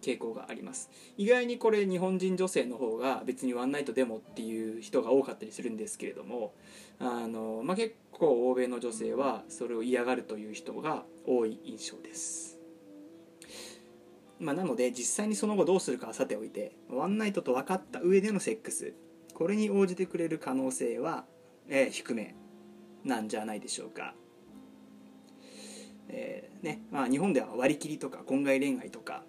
[0.00, 0.90] 傾向があります。
[1.16, 6.54] 意外にこれ日本人女性の方が別にワンナイトでもっていう人が多かったりするんですけれども
[6.98, 12.58] あの、まあ、結構欧米の女性はそれを嫌がるという人が多い印象です、
[14.38, 18.94] まあ、なので実際にその後どうするかはさておいてワンナイトと分かった上でのセックス
[19.34, 21.24] これに応じてくれる可能性は、
[21.68, 22.34] えー、低め
[23.04, 24.14] なんじゃないでしょうか。
[26.08, 29.22] えーねまあ、日本では割り切りとか婚外恋愛とか、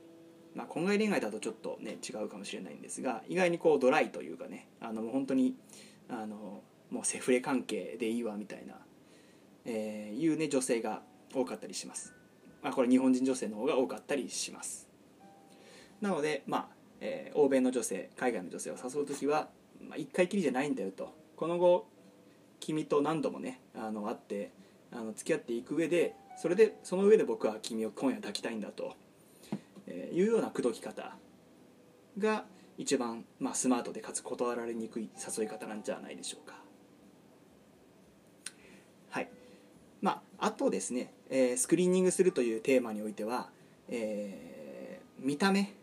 [0.56, 5.56] まあ、婚外恋愛だとちょっとね違うかもしれないんですが意外にこうドライというかねあのもう本当に
[6.10, 8.76] あのもうセフレ関係でいいわみたいな、
[9.66, 11.02] えー、いうね女性が
[11.34, 12.14] 多かったりします、
[12.62, 14.90] まあ、これ日本人女性の方が多かったりします。
[16.02, 16.68] なのでまあ、
[17.00, 19.50] えー、欧米の女性海外の女性を誘う時は
[19.88, 21.14] まあ、1回きりじゃないんだよと。
[21.36, 21.88] この後
[22.60, 24.52] 君と何度もねあの会って
[24.92, 28.96] あの付き合っていく上でそれでその上で僕は君を今夜抱きたいんだと、
[29.94, 31.16] えー、いうような口説き方
[32.18, 32.46] が
[32.78, 36.56] 一番、まあ、スマートでかつ断られにくい誘い方なんじゃないでしょうか。
[39.10, 39.30] はい。
[40.02, 43.50] まああとですね、えー、スクリーニングするというテーマにおいては、
[43.90, 45.74] えー、見た目。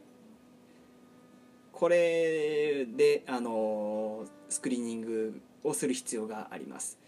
[1.72, 6.98] これであのスクリーニングをする必要があります。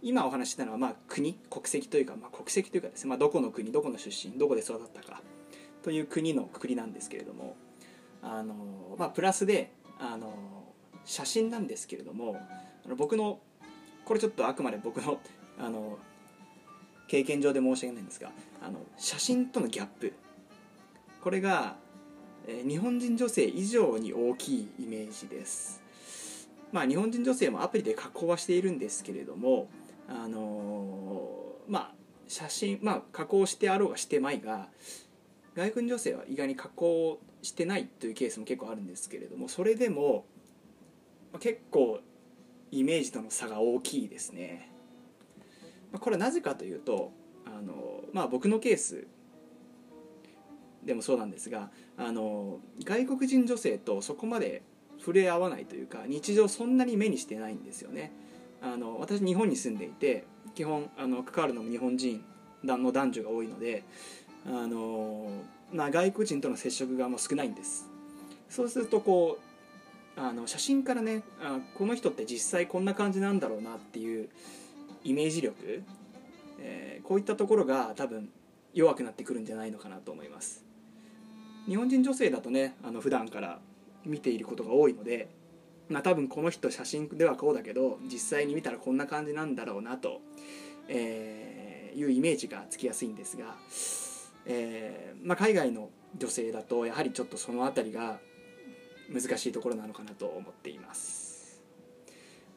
[0.00, 5.22] 今お話したのは、まあ、国国籍というか、まあ、国籍というかですね、まあ、どこの国どこの出身どこで育ったか。
[5.84, 7.56] という国のくくりなんですけれども
[8.22, 9.70] あの、まあ、プラスで
[10.00, 10.32] あの
[11.04, 12.40] 写真なんですけれども
[12.84, 13.38] あの僕の
[14.06, 15.20] これちょっとあくまで僕の
[15.58, 15.98] あの
[17.06, 18.30] 経験上で申し訳ないんですが
[18.66, 20.14] あの写真とのギャップ。
[21.22, 21.76] これが
[22.46, 25.82] え日本人女性以上に大きいイメージです。
[26.72, 29.68] まあ日本人女性もアプリで加工はしているんですけれども
[30.08, 31.94] あのー、まあ
[32.26, 34.68] 写真まあ加工してあろうがしてまいが
[35.54, 40.24] 外国女性は意外に加工してないというケースも結構あるんですけれどもそれでも
[41.40, 42.00] 結構
[42.70, 44.70] イメージとの差が大きいですね。
[45.92, 47.12] これはなぜかというと
[47.46, 49.06] あの、まあ、僕のケース
[50.84, 54.62] でもそうなんですがあの外国人女性とそこまで
[54.98, 58.12] 触れ合わないというか日常そんなに目にしてないんですよね。
[58.60, 60.24] あの私日本に住んでいて
[60.54, 62.24] 基本あの関わるのも日本人
[62.64, 63.84] の男女が多いので
[64.46, 65.28] あの、
[65.72, 67.88] まあ、外国人との接触がもう少ないんです。
[68.48, 69.38] そうするとこ
[70.16, 74.28] うあの写真からねあこの人って実際こんな感じなんだろうなっていう
[75.02, 75.82] イメージ力、
[76.60, 78.30] えー、こういったところが多分
[78.72, 80.64] 弱くなってくるんじゃないのかなと思います。
[81.66, 83.58] 日本人女性だとねあの普段から
[84.04, 85.28] 見ていることが多いので、
[85.88, 90.20] まあ、多分この人写真ではこうだけど実際に見たらこんな感じなんだろうなと、
[90.88, 93.56] えー、いうイメージがつきやすいんですが、
[94.46, 98.18] えーまあ、海外の女性だとやはりちょっとその辺りが
[99.12, 101.62] 難しいところなのかなと思っています。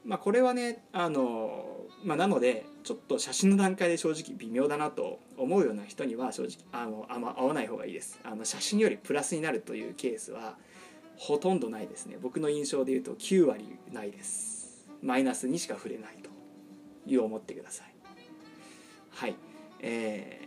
[0.05, 8.19] まあ、これはねあの、まあ、なのでちょっと写真の段階で正直微妙だなと思うような人には正直あのあんま合わない方がいいです。
[8.23, 10.55] あの写真よりプラスになるというケースは
[11.17, 12.17] ほとんどないですね。
[12.21, 14.87] 僕の印象で言うと9割ないです。
[15.01, 16.29] マイナスにしか触れないと
[17.05, 17.93] いう思ってください。
[19.11, 19.35] はい。
[19.81, 20.46] え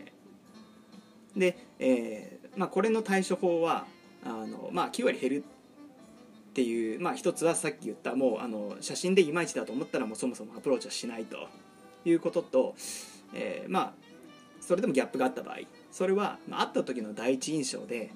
[1.35, 3.85] で、えーまあ、これの対処法は
[4.25, 11.47] あの、まあ、9割減るっていう、まあ、一つはさっき言ったもうあの写真でいまいちだと思ったらもうそもそもアプローチはしないと
[12.03, 12.75] いうことと、
[13.33, 13.93] えー、まあ
[14.59, 15.59] それでもギャップがあった場合
[15.91, 18.11] それは、まあ、会った時の第一印象で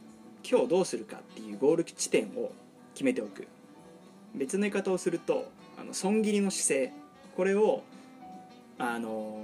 [0.49, 2.51] 今日どうするかっていうゴール地点を
[2.93, 3.47] 決めておく。
[4.35, 5.49] 別の言い方をすると
[5.79, 6.93] あの損切りの姿勢。
[7.35, 7.83] これを
[8.77, 9.39] あの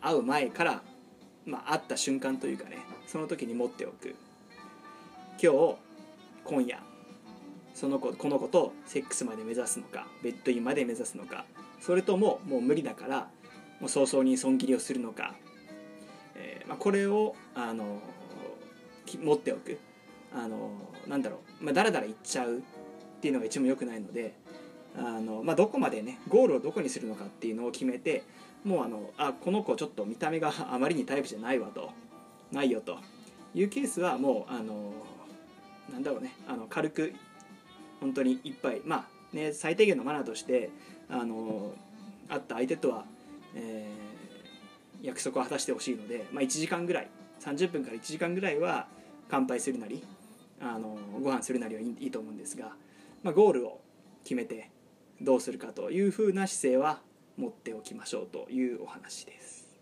[0.00, 0.82] 会う前から、
[1.46, 4.14] まあ、会った瞬間というかねその時に持っておく。
[5.42, 5.76] 今日
[6.44, 6.78] 今夜
[7.74, 11.44] その子この子とセックスまで目指すのかベッドインまで目指すのか
[11.80, 13.28] それとももう無理だから
[13.80, 15.34] もう早々に損切りをするのか、
[16.36, 18.00] えーまあ、これをあの
[19.06, 19.78] き持っておく。
[20.34, 20.70] あの
[21.06, 22.58] なんだろう、まあ、だらだら言っちゃう。
[22.58, 22.60] っ
[23.22, 24.34] ていうのが一番良くないので
[24.96, 28.24] あの、まあ、どこまでねゴールをどこにするのかっていうのを決めて
[28.64, 31.90] もうあのあこの子ちょっと見た目があまりにタイプじゃないわと。
[32.50, 32.98] ないよと。
[33.54, 34.92] いうケースはもうあの
[35.92, 36.34] なんだろうね。
[36.48, 37.12] あの軽く
[38.00, 38.82] 本当にいっぱい。
[38.84, 40.70] まあね最低限のマナーとして
[41.08, 41.72] あの
[42.28, 43.04] 会った相手とは、
[43.54, 44.12] えー
[45.02, 47.08] 約束を果たしてほしいので、まあ、1時間ぐらい。
[47.40, 48.86] 30分から1時間ぐらいは
[49.28, 50.04] 乾杯するなり
[50.60, 52.70] あのご飯するなりはいいと思うんですが、
[53.24, 53.80] まあ、ゴールを
[54.22, 54.70] 決めて
[55.20, 57.00] どうするかというふうな姿勢は
[57.36, 59.78] 持っておきましょうというお話です。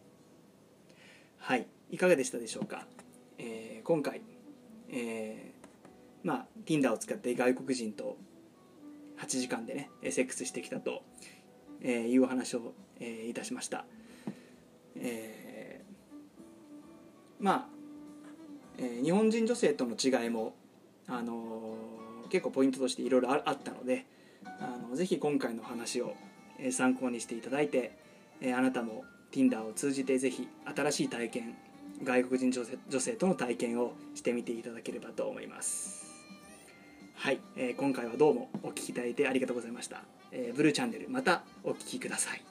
[1.39, 1.67] はい。
[1.91, 2.87] いかがでしたでしょうか、
[3.39, 4.21] えー今回、
[4.91, 8.19] えーまあ Tinder を使って外国人と
[9.19, 11.03] 8時間でねセックスしてきたと、
[11.81, 13.85] えーいうお話を、えーいたしました。
[14.97, 17.67] えーまあ、
[18.79, 20.55] えー日本人女性との違いも、
[21.09, 24.07] あのー結構ポイントとしていろいろああったので
[24.61, 26.15] あのぜひ今回の話を、
[26.71, 27.93] 参考にしていただいて、
[28.43, 31.57] あなたも Tinder を通じてぜひ新しい体験
[32.03, 36.07] 外国人女性との体験をしてみていただければと思います。
[37.15, 40.03] はい、え今回はどうもお聴きいただいてありがとうございました、
[40.33, 42.50] えブルーチャンネルまたお聴きください。